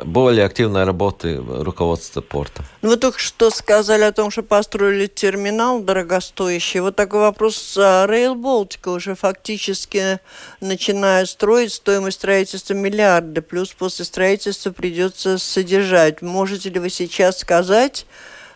э, 0.00 0.02
более 0.04 0.44
активной 0.46 0.84
работы 0.84 1.36
руководства 1.36 2.20
порта. 2.20 2.64
Ну, 2.82 2.90
вы 2.90 2.96
только 2.96 3.18
что 3.18 3.50
сказали 3.50 4.02
о 4.02 4.12
том, 4.12 4.30
что 4.30 4.42
построили 4.42 5.06
терминал 5.06 5.80
дорогостоящий. 5.80 6.80
Вот 6.80 6.94
такой 6.94 7.20
вопрос. 7.20 7.76
Rail 7.76 8.34
Baltica 8.34 8.94
уже 8.94 9.16
фактически 9.16 10.20
начинает 10.60 11.28
строить. 11.28 11.72
Стоимость 11.72 12.18
строительства 12.18 12.74
миллиарды. 12.74 13.42
Плюс 13.42 13.70
после 13.70 14.04
строительства 14.04 14.70
придется 14.70 15.38
содержать. 15.38 16.22
Можете 16.22 16.70
ли 16.70 16.78
вы 16.78 16.90
сейчас 16.90 17.38
сказать, 17.40 18.06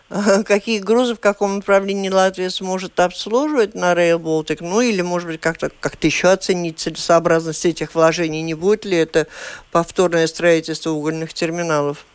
какие 0.45 0.79
грузы 0.79 1.15
в 1.15 1.19
каком 1.19 1.57
направлении 1.57 2.09
Латвия 2.09 2.49
сможет 2.49 2.99
обслуживать 2.99 3.75
на 3.75 3.93
Rail 3.93 4.19
Baltic, 4.19 4.57
ну 4.61 4.81
или, 4.81 5.01
может 5.01 5.27
быть, 5.27 5.39
как-то 5.39 5.71
как 5.79 6.03
еще 6.03 6.29
оценить 6.29 6.79
целесообразность 6.79 7.65
этих 7.65 7.93
вложений, 7.93 8.41
не 8.41 8.55
будет 8.55 8.85
ли 8.85 8.97
это 8.97 9.27
повторное 9.71 10.25
строительство 10.27 10.91
угольных 10.91 11.33
терминалов? 11.33 12.05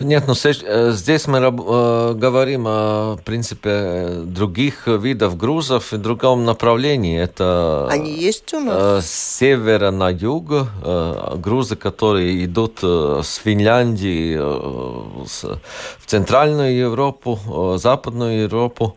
Нет, 0.00 0.24
ну 0.28 0.34
э, 0.34 0.92
здесь 0.92 1.26
мы 1.26 1.38
э, 1.38 2.14
говорим 2.14 2.66
о 2.68 3.16
принципе 3.24 4.20
других 4.24 4.86
видов 4.86 5.36
грузов 5.36 5.92
и 5.92 5.96
другом 5.96 6.44
направлении. 6.44 7.18
Это 7.20 7.88
Они 7.90 8.12
есть 8.12 8.54
у 8.54 8.60
нас? 8.60 9.04
С 9.04 9.38
севера 9.38 9.90
на 9.90 10.10
юг 10.10 10.50
э, 10.52 11.34
грузы, 11.38 11.74
которые 11.74 12.44
идут 12.44 12.78
с 12.80 13.40
Финляндии 13.44 14.36
в 14.36 16.06
Центральную 16.06 16.76
Европу, 16.76 17.76
Западную 17.76 18.42
Европу. 18.42 18.96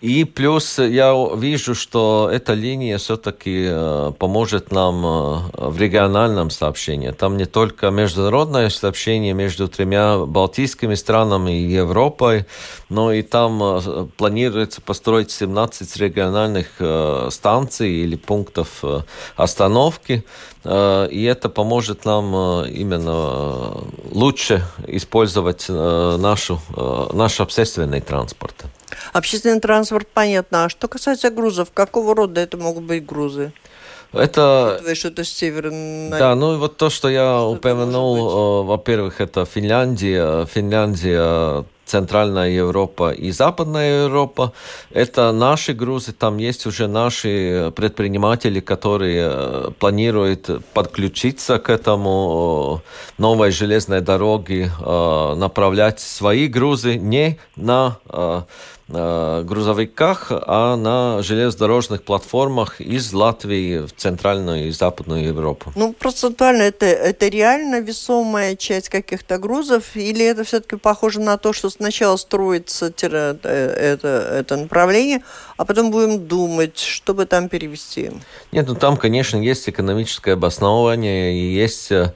И 0.00 0.24
плюс 0.24 0.78
я 0.78 1.14
вижу, 1.36 1.74
что 1.74 2.28
эта 2.32 2.54
линия 2.54 2.98
все-таки 2.98 3.66
э, 3.68 4.12
поможет 4.18 4.72
нам 4.72 5.04
э, 5.04 5.68
в 5.68 5.78
региональном 5.78 6.50
сообщении. 6.50 7.10
Там 7.10 7.36
не 7.36 7.44
только 7.44 7.90
международное 7.90 8.68
сообщение 8.70 9.32
между 9.32 9.68
тремя 9.68 10.18
балтийскими 10.18 10.94
странами 10.94 11.60
и 11.60 11.72
Европой, 11.72 12.46
но 12.88 13.12
и 13.12 13.22
там 13.22 13.62
э, 13.62 14.06
планируется 14.16 14.80
построить 14.80 15.30
17 15.30 15.96
региональных 15.96 16.80
станций 17.32 17.90
или 17.90 18.16
пунктов 18.16 18.84
остановки. 19.36 20.24
И 20.64 21.28
это 21.28 21.48
поможет 21.48 22.04
нам 22.04 22.64
именно 22.66 23.78
лучше 24.10 24.64
использовать 24.86 25.68
нашу, 25.68 26.60
наш 27.12 27.40
общественный 27.40 28.00
транспорт. 28.00 28.64
Общественный 29.12 29.60
транспорт, 29.60 30.08
понятно. 30.12 30.64
А 30.64 30.68
что 30.68 30.88
касается 30.88 31.30
грузов, 31.30 31.70
какого 31.72 32.14
рода 32.14 32.40
это 32.40 32.56
могут 32.56 32.84
быть 32.84 33.04
грузы? 33.04 33.52
Это... 34.12 34.80
что 34.94 35.08
это 35.08 35.24
северная... 35.24 36.18
Да, 36.18 36.34
ну 36.34 36.58
вот 36.58 36.76
то, 36.76 36.90
что 36.90 37.08
я 37.08 37.38
что 37.38 37.50
упомянул, 37.50 38.64
во-первых, 38.64 39.20
это 39.20 39.46
Финляндия. 39.46 40.44
Финляндия 40.46 41.64
Центральная 41.92 42.48
Европа 42.48 43.10
и 43.10 43.30
Западная 43.32 44.04
Европа. 44.04 44.52
Это 44.90 45.32
наши 45.32 45.74
грузы, 45.74 46.12
там 46.12 46.38
есть 46.38 46.66
уже 46.66 46.86
наши 46.86 47.70
предприниматели, 47.76 48.60
которые 48.60 49.28
э, 49.30 49.70
планируют 49.78 50.48
подключиться 50.72 51.58
к 51.58 51.68
этому 51.68 52.80
э, 52.80 53.20
новой 53.20 53.50
железной 53.50 54.00
дороге, 54.00 54.70
э, 54.80 55.34
направлять 55.36 56.00
свои 56.00 56.46
грузы 56.46 56.96
не 56.96 57.38
на 57.56 57.98
Э, 58.12 58.42
грузовиках, 58.88 60.26
а 60.30 60.76
на 60.76 61.22
железнодорожных 61.22 62.02
платформах 62.02 62.80
из 62.80 63.12
Латвии 63.12 63.86
в 63.86 63.92
Центральную 63.96 64.68
и 64.68 64.70
Западную 64.70 65.24
Европу. 65.24 65.72
Ну, 65.76 65.92
процентуально 65.92 66.62
это, 66.62 66.86
это 66.86 67.28
реально 67.28 67.80
весомая 67.80 68.56
часть 68.56 68.88
каких-то 68.88 69.38
грузов, 69.38 69.94
или 69.94 70.24
это 70.24 70.44
все-таки 70.44 70.76
похоже 70.76 71.20
на 71.20 71.38
то, 71.38 71.52
что 71.52 71.70
сначала 71.70 72.16
строится 72.16 72.92
э, 73.02 73.36
это, 73.42 74.08
это 74.08 74.56
направление, 74.56 75.22
а 75.56 75.64
потом 75.64 75.90
будем 75.90 76.26
думать, 76.26 76.78
чтобы 76.78 77.26
там 77.26 77.48
перевести? 77.48 78.10
Нет, 78.50 78.66
ну 78.68 78.74
там, 78.74 78.96
конечно, 78.96 79.36
есть 79.36 79.68
экономическое 79.68 80.32
обоснование 80.32 81.34
и 81.34 81.54
есть 81.54 81.90
э, 81.92 82.12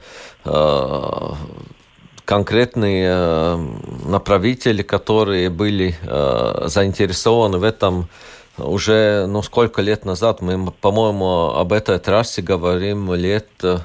конкретные 2.27 3.09
э, 3.09 3.57
направители, 4.05 4.83
которые 4.83 5.49
были 5.49 5.97
э, 6.01 6.67
заинтересованы 6.67 7.57
в 7.57 7.63
этом 7.63 8.09
уже, 8.57 9.27
ну, 9.27 9.41
сколько 9.41 9.81
лет 9.81 10.03
назад. 10.03 10.41
Мы, 10.41 10.71
по-моему, 10.71 11.53
об 11.55 11.71
этой 11.71 11.97
трассе 11.99 12.41
говорим 12.41 13.13
лет... 13.13 13.47
Э, 13.63 13.79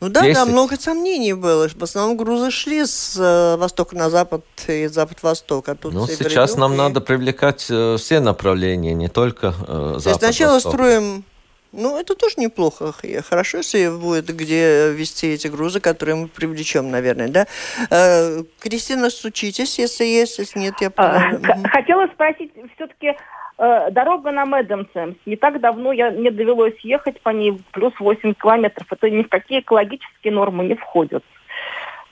ну 0.00 0.08
да, 0.08 0.22
10. 0.22 0.34
да, 0.34 0.46
много 0.46 0.80
сомнений 0.80 1.34
было. 1.34 1.68
В 1.68 1.82
основном 1.82 2.16
грузы 2.16 2.50
шли 2.50 2.86
с 2.86 3.16
э, 3.18 3.56
востока 3.58 3.96
на 3.96 4.08
запад 4.08 4.44
и 4.66 4.86
запад-восток. 4.86 5.68
А 5.68 5.74
тут 5.74 5.92
ну, 5.92 6.06
сейчас 6.06 6.56
нам 6.56 6.72
и... 6.72 6.76
надо 6.76 7.02
привлекать 7.02 7.66
э, 7.68 7.96
все 7.98 8.20
направления, 8.20 8.94
не 8.94 9.08
только 9.08 9.54
э, 9.68 9.96
запад 9.98 10.22
Сначала 10.22 10.58
строим 10.58 11.24
ну, 11.72 11.98
это 11.98 12.14
тоже 12.14 12.34
неплохо. 12.36 12.92
Хорошо, 13.28 13.58
если 13.58 13.88
будет 13.88 14.26
где 14.26 14.92
вести 14.92 15.28
эти 15.28 15.48
грузы, 15.48 15.80
которые 15.80 16.16
мы 16.16 16.28
привлечем, 16.28 16.90
наверное, 16.90 17.28
да? 17.28 17.46
Э, 17.90 18.42
Кристина, 18.60 19.08
стучитесь, 19.08 19.78
если 19.78 20.04
есть, 20.04 20.38
если 20.38 20.58
нет, 20.58 20.74
я... 20.80 20.92
А, 20.96 21.38
хотела 21.70 22.06
спросить, 22.08 22.52
все-таки 22.74 23.16
э, 23.58 23.90
дорога 23.90 24.32
на 24.32 24.44
Мэдденсемс. 24.44 25.16
Не 25.24 25.36
так 25.36 25.60
давно 25.60 25.92
я, 25.92 26.10
мне 26.10 26.30
довелось 26.30 26.78
ехать 26.82 27.20
по 27.22 27.30
ней 27.30 27.58
плюс 27.72 27.94
8 27.98 28.34
километров. 28.34 28.86
Это 28.90 29.08
ни 29.08 29.22
в 29.22 29.28
какие 29.28 29.60
экологические 29.60 30.34
нормы 30.34 30.64
не 30.64 30.74
входят. 30.74 31.24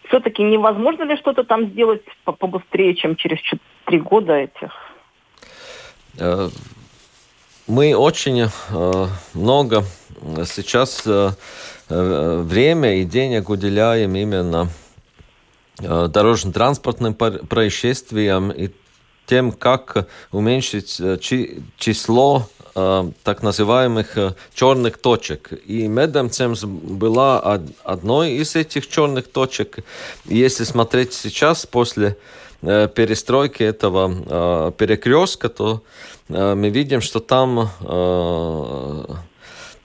Все-таки 0.09 0.43
невозможно 0.43 1.03
ли 1.03 1.17
что-то 1.17 1.45
там 1.45 1.67
сделать 1.67 2.03
побыстрее, 2.25 2.95
чем 2.95 3.15
через 3.15 3.39
3 3.85 3.99
года 4.01 4.35
этих? 4.35 4.73
Э, 7.71 7.73
мы 7.73 7.95
очень 7.95 8.41
э, 8.41 9.07
много 9.35 9.85
сейчас 10.45 11.03
э, 11.07 11.33
э, 11.89 12.43
время 12.45 13.01
и 13.01 13.05
денег 13.05 13.49
уделяем 13.49 14.15
именно 14.17 14.69
э, 15.79 16.09
дорожно-транспортным 16.09 17.15
происшествиям 17.15 18.51
и 18.51 18.71
тем, 19.27 19.53
как 19.53 20.09
уменьшить 20.33 21.01
э, 21.01 21.19
число 21.79 22.49
э, 22.75 23.11
так 23.23 23.43
называемых 23.43 24.19
э, 24.19 24.35
черных 24.55 24.99
точек. 24.99 25.53
И 25.67 25.87
Медемцемс 25.87 26.65
была 26.65 27.61
одной 27.85 28.33
из 28.33 28.57
этих 28.57 28.89
черных 28.89 29.31
точек. 29.31 29.79
И 30.27 30.37
если 30.37 30.65
смотреть 30.65 31.13
сейчас, 31.13 31.67
после 31.67 32.17
Э, 32.63 32.89
перестройки 32.95 33.63
этого 33.63 34.13
э, 34.13 34.73
перекрестка, 34.77 35.49
то 35.49 35.77
э, 35.77 36.20
мы 36.31 36.71
видим, 36.71 37.01
что 37.01 37.21
там 37.21 37.71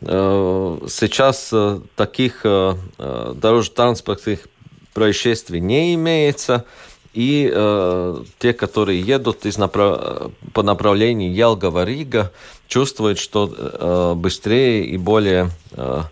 сейчас 0.01 1.53
таких 1.95 2.43
дорожно-транспортных 2.43 4.47
происшествий 4.93 5.59
не 5.59 5.93
имеется. 5.93 6.65
И 7.13 7.49
э, 7.53 8.23
те, 8.39 8.53
которые 8.53 8.99
едут 8.99 9.45
из 9.45 9.57
направ... 9.57 10.31
по 10.53 10.63
направлению 10.63 11.33
Елгова-Рига, 11.33 12.31
чувствуют, 12.67 13.19
что 13.19 13.53
э, 13.55 14.13
быстрее 14.15 14.85
и 14.85 14.97
более 14.97 15.49
э, 15.71 16.03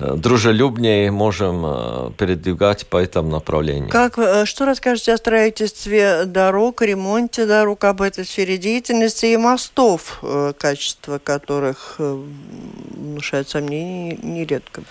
Э, 0.00 0.14
дружелюбнее 0.16 1.12
можем 1.12 1.64
э, 1.64 2.10
передвигать 2.18 2.84
по 2.86 2.96
этому 2.96 3.30
направлению. 3.30 3.90
Как, 3.90 4.18
э, 4.18 4.44
что 4.44 4.64
расскажете 4.64 5.12
о 5.14 5.16
строительстве 5.16 6.24
дорог, 6.24 6.82
ремонте 6.82 7.46
дорог, 7.46 7.84
об 7.84 8.02
этой 8.02 8.24
сфере 8.24 8.58
деятельности 8.58 9.26
и 9.26 9.36
мостов, 9.36 10.20
качество 10.58 11.18
которых 11.18 11.96
внушает 11.98 13.48
сомнения 13.48 14.18
нередко? 14.20 14.82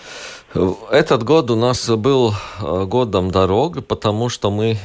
Этот 0.90 1.22
год 1.24 1.50
у 1.50 1.56
нас 1.56 1.88
был 1.88 2.34
годом 2.60 3.30
дорог, 3.30 3.84
потому 3.86 4.28
что 4.28 4.50
мы 4.50 4.78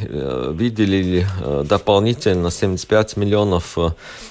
видели 0.54 1.26
дополнительно 1.64 2.52
75 2.52 3.18
миллионов 3.18 3.78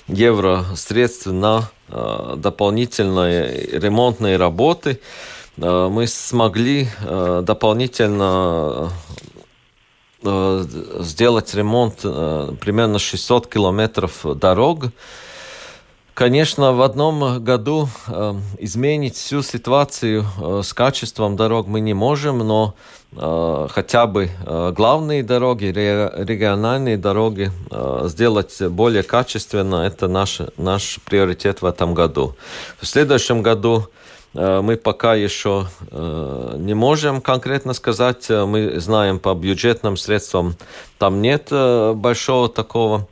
евро 0.09 0.65
средств 0.77 1.27
на 1.27 1.71
дополнительные 1.89 3.79
ремонтные 3.79 4.37
работы. 4.37 5.01
Э, 5.61 5.89
мы 5.91 6.07
смогли 6.07 6.89
э, 7.01 7.43
дополнительно 7.45 8.93
э, 10.23 10.65
сделать 11.01 11.55
ремонт 11.55 12.01
примерно 12.61 12.99
600 12.99 13.47
километров 13.47 14.21
дорог. 14.37 14.87
Конечно, 16.15 16.73
в 16.73 16.83
одном 16.83 17.45
году 17.45 17.89
изменить 18.59 19.15
всю 19.15 19.43
ситуацию 19.43 20.27
с 20.65 20.73
качеством 20.75 21.37
дорог 21.37 21.69
мы 21.69 21.79
не 21.79 21.95
можем, 21.95 22.39
но 22.39 22.75
хотя 23.15 24.07
бы 24.07 24.31
главные 24.77 25.23
дороги, 25.23 25.65
региональные 25.65 26.97
дороги 26.97 27.51
сделать 28.09 28.61
более 28.63 29.03
качественно, 29.03 29.87
это 29.87 30.09
наш, 30.09 30.41
наш 30.57 31.01
приоритет 31.05 31.63
в 31.63 31.67
этом 31.67 31.95
году. 31.95 32.37
В 32.81 32.87
следующем 32.87 33.43
году 33.43 33.89
Э, 33.89 34.08
мы 34.35 34.77
пока 34.77 35.15
еще 35.15 35.67
э, 35.91 36.55
не 36.59 36.75
можем 36.75 37.21
конкретно 37.21 37.73
сказать. 37.73 38.27
Э, 38.29 38.45
мы 38.45 38.79
знаем 38.81 39.19
по 39.19 39.35
бюджетным 39.35 39.97
средствам, 39.97 40.57
там 40.99 41.23
нет 41.23 41.51
большого 41.51 42.49
такого 42.49 43.07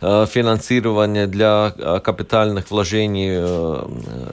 финансирования 0.00 1.26
для 1.26 1.70
капитальных 2.04 2.70
вложений 2.70 3.38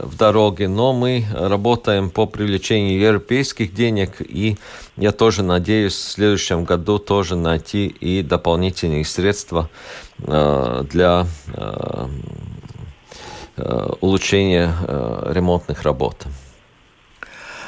в 0.04 0.18
дороги, 0.18 0.66
но 0.66 0.92
мы 0.92 1.24
работаем 1.34 2.10
по 2.10 2.26
привлечению 2.26 3.00
европейских 3.00 3.74
денег, 3.74 4.16
и 4.20 4.58
я 4.98 5.14
тоже 5.14 5.44
надеюсь 5.44 5.94
в 5.94 6.12
следующем 6.12 6.66
году 6.66 6.98
тоже 6.98 7.38
найти 7.38 7.88
и 7.88 8.22
дополнительные 8.22 9.06
средства 9.06 9.70
для 10.18 11.26
Э, 11.54 12.08
улучшения 14.02 14.74
э, 14.88 15.32
ремонтных 15.34 15.84
работ. 15.84 16.26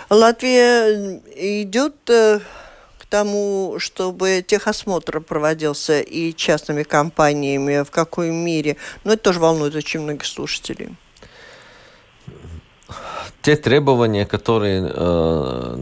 Латвия 0.10 1.22
идет 1.36 2.10
э, 2.10 2.40
к 3.00 3.06
тому, 3.08 3.76
чтобы 3.80 4.44
техосмотр 4.46 5.20
проводился 5.22 6.02
и 6.02 6.34
частными 6.34 6.84
компаниями, 6.84 7.84
в 7.84 7.92
какой 7.92 8.30
мере. 8.30 8.78
Но 9.04 9.14
это 9.14 9.24
тоже 9.24 9.40
волнует 9.40 9.76
очень 9.76 10.02
многих 10.02 10.26
слушателей. 10.26 10.96
Те 13.42 13.56
требования, 13.56 14.26
которые 14.26 14.88
э, 14.88 15.78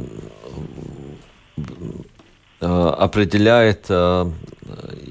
э, 2.62 2.66
определяют 2.66 3.86
э, 3.90 4.32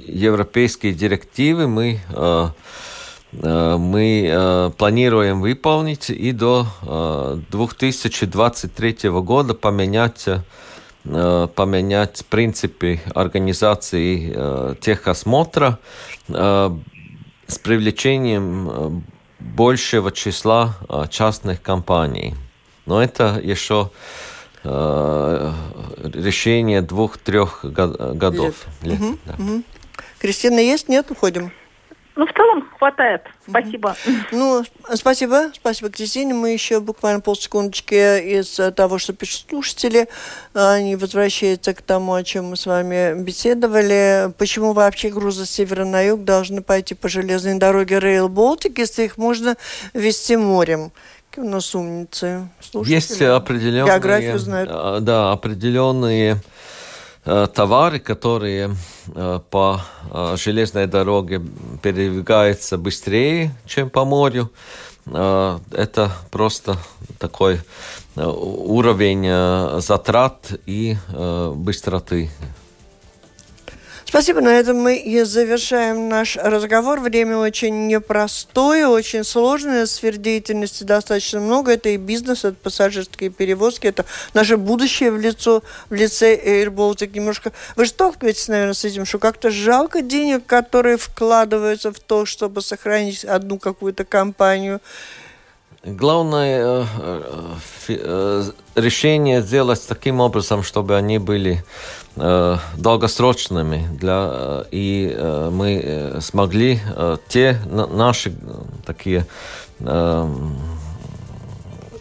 европейские 0.07 0.95
директивы, 0.95 1.69
мы 1.69 2.01
э, 2.09 2.49
мы 3.33 4.73
планируем 4.77 5.41
выполнить 5.41 6.11
и 6.11 6.33
до 6.33 6.67
2023 7.51 9.11
года 9.11 9.55
поменять 9.55 10.27
поменять 11.03 12.27
принципы 12.29 13.01
организации 13.15 14.77
техосмотра 14.81 15.79
с 16.29 17.59
привлечением 17.63 19.05
большего 19.39 20.13
числа 20.13 20.77
частных 21.11 21.63
компаний. 21.63 22.35
Но 22.85 23.03
это 23.03 23.41
еще 23.43 23.91
решение 24.63 26.83
двух-трех 26.83 27.65
годов. 27.65 28.67
Лет. 28.83 28.93
Лет, 28.93 29.01
угу, 29.01 29.19
да. 29.25 29.35
угу. 29.39 29.63
Кристина 30.19 30.59
есть? 30.59 30.89
Нет? 30.89 31.11
Уходим. 31.11 31.51
Ну, 32.21 32.27
в 32.27 32.35
целом 32.35 32.69
хватает. 32.79 33.23
Спасибо. 33.49 33.97
Ну, 34.31 34.63
спасибо. 34.93 35.53
Спасибо, 35.55 35.89
Кристине. 35.89 36.35
Мы 36.35 36.51
еще 36.51 36.81
буквально 36.81 37.21
полсекундочки 37.21 38.41
из 38.41 38.61
того, 38.77 38.99
что 38.99 39.15
пишут 39.15 39.47
слушатели. 39.49 40.07
Они 40.53 40.97
возвращаются 40.97 41.73
к 41.73 41.81
тому, 41.81 42.13
о 42.13 42.23
чем 42.23 42.51
мы 42.51 42.57
с 42.59 42.67
вами 42.67 43.15
беседовали. 43.23 44.35
Почему 44.37 44.75
вообще 44.75 45.09
грузы 45.09 45.47
с 45.47 45.51
севера 45.51 45.87
на 45.87 46.03
юг 46.03 46.25
должны 46.25 46.61
пойти 46.61 46.95
по 46.95 47.09
железной 47.09 47.55
дороге 47.55 47.95
Rail 47.97 48.29
Baltic, 48.29 48.75
если 48.77 49.05
их 49.05 49.17
можно 49.17 49.57
вести 49.95 50.37
морем? 50.37 50.93
Какие 51.31 51.47
у 51.47 51.49
нас 51.49 51.75
умницы. 51.75 52.51
Слушатели. 52.61 52.95
Есть 52.97 53.23
определенные... 53.23 53.87
Географию 53.87 54.39
знают. 54.39 54.69
А, 54.71 55.01
да, 55.01 55.33
определенные 55.33 56.35
Э, 56.35 56.37
товары, 57.25 57.99
которые 57.99 58.75
э, 59.15 59.41
по 59.51 59.81
э, 60.11 60.37
железной 60.39 60.87
дороге 60.87 61.43
передвигаются 61.83 62.79
быстрее, 62.79 63.55
чем 63.67 63.91
по 63.91 64.05
морю. 64.05 64.51
Это 65.07 66.13
просто 66.31 66.77
такой 67.19 67.61
уровень 68.15 69.81
затрат 69.81 70.53
и 70.67 70.97
быстроты 71.55 72.31
Спасибо. 74.11 74.41
На 74.41 74.59
этом 74.59 74.77
мы 74.77 74.97
и 74.97 75.23
завершаем 75.23 76.09
наш 76.09 76.35
разговор. 76.37 76.99
Время 76.99 77.37
очень 77.37 77.87
непростое, 77.87 78.89
очень 78.89 79.23
сложное. 79.23 79.87
Сфер 79.87 80.17
деятельности 80.17 80.83
достаточно 80.83 81.39
много. 81.39 81.75
Это 81.75 81.91
и 81.91 81.97
бизнес, 81.97 82.45
это 82.45 82.57
пассажирские 82.61 83.31
перевозки, 83.31 83.87
это 83.87 84.05
наше 84.35 84.57
будущее 84.57 85.13
в, 85.13 85.21
лицо, 85.21 85.63
в 85.91 85.95
лице 85.95 86.37
Air 86.37 86.75
Baltic. 86.75 87.13
Немножко... 87.15 87.53
Вы 87.77 87.87
сталкиваетесь, 87.87 88.49
наверное, 88.49 88.75
с 88.75 88.85
этим, 88.85 89.07
что 89.07 89.21
как-то 89.21 89.49
жалко 89.53 90.03
денег, 90.03 90.45
которые 90.45 90.97
вкладываются 90.97 91.93
в 91.93 92.01
то, 92.01 92.27
чтобы 92.27 92.63
сохранить 92.63 93.25
одну 93.25 93.61
какую-то 93.61 94.05
компанию. 94.05 94.81
Главное 95.83 96.63
э, 96.63 96.85
э, 97.89 98.51
решение 98.75 99.41
сделать 99.41 99.87
таким 99.89 100.21
образом, 100.21 100.63
чтобы 100.63 100.97
они 100.97 101.19
были 101.19 101.65
Э, 102.17 102.59
долгосрочными 102.77 103.89
для 103.99 104.29
э, 104.33 104.65
и 104.73 105.15
э, 105.17 105.49
мы 105.51 106.17
смогли 106.21 106.81
те 107.29 107.57
наши 107.67 108.35
такие 108.85 109.27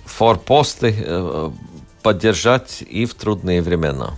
форпосты 0.06 1.54
поддержать 2.02 2.82
и 2.82 3.06
в 3.06 3.14
трудные 3.14 3.62
времена. 3.62 4.16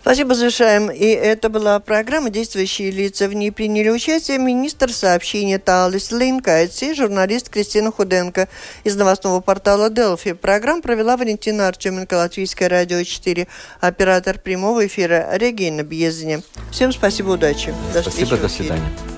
Спасибо, 0.00 0.34
завершаем. 0.34 0.90
И 0.90 1.06
это 1.06 1.48
была 1.48 1.78
программа 1.80 2.30
«Действующие 2.30 2.90
лица». 2.90 3.28
В 3.28 3.34
ней 3.34 3.52
приняли 3.52 3.88
участие 3.88 4.38
министр 4.38 4.92
сообщения 4.92 5.58
Талис 5.58 6.10
Линкайц 6.10 6.82
и 6.82 6.94
журналист 6.94 7.48
Кристина 7.48 7.92
Худенко 7.92 8.48
из 8.84 8.96
новостного 8.96 9.40
портала 9.40 9.90
«Делфи». 9.90 10.32
Программу 10.32 10.82
провела 10.82 11.16
Валентина 11.16 11.68
Артеменко, 11.68 12.14
Латвийское 12.14 12.68
радио 12.68 13.02
4, 13.02 13.46
оператор 13.80 14.38
прямого 14.38 14.86
эфира 14.86 15.28
Регина 15.32 15.82
Бьезни. 15.82 16.42
Всем 16.70 16.92
спасибо, 16.92 17.30
удачи. 17.30 17.74
До 17.92 18.02
спасибо, 18.02 18.36
до 18.36 18.48
свидания. 18.48 19.11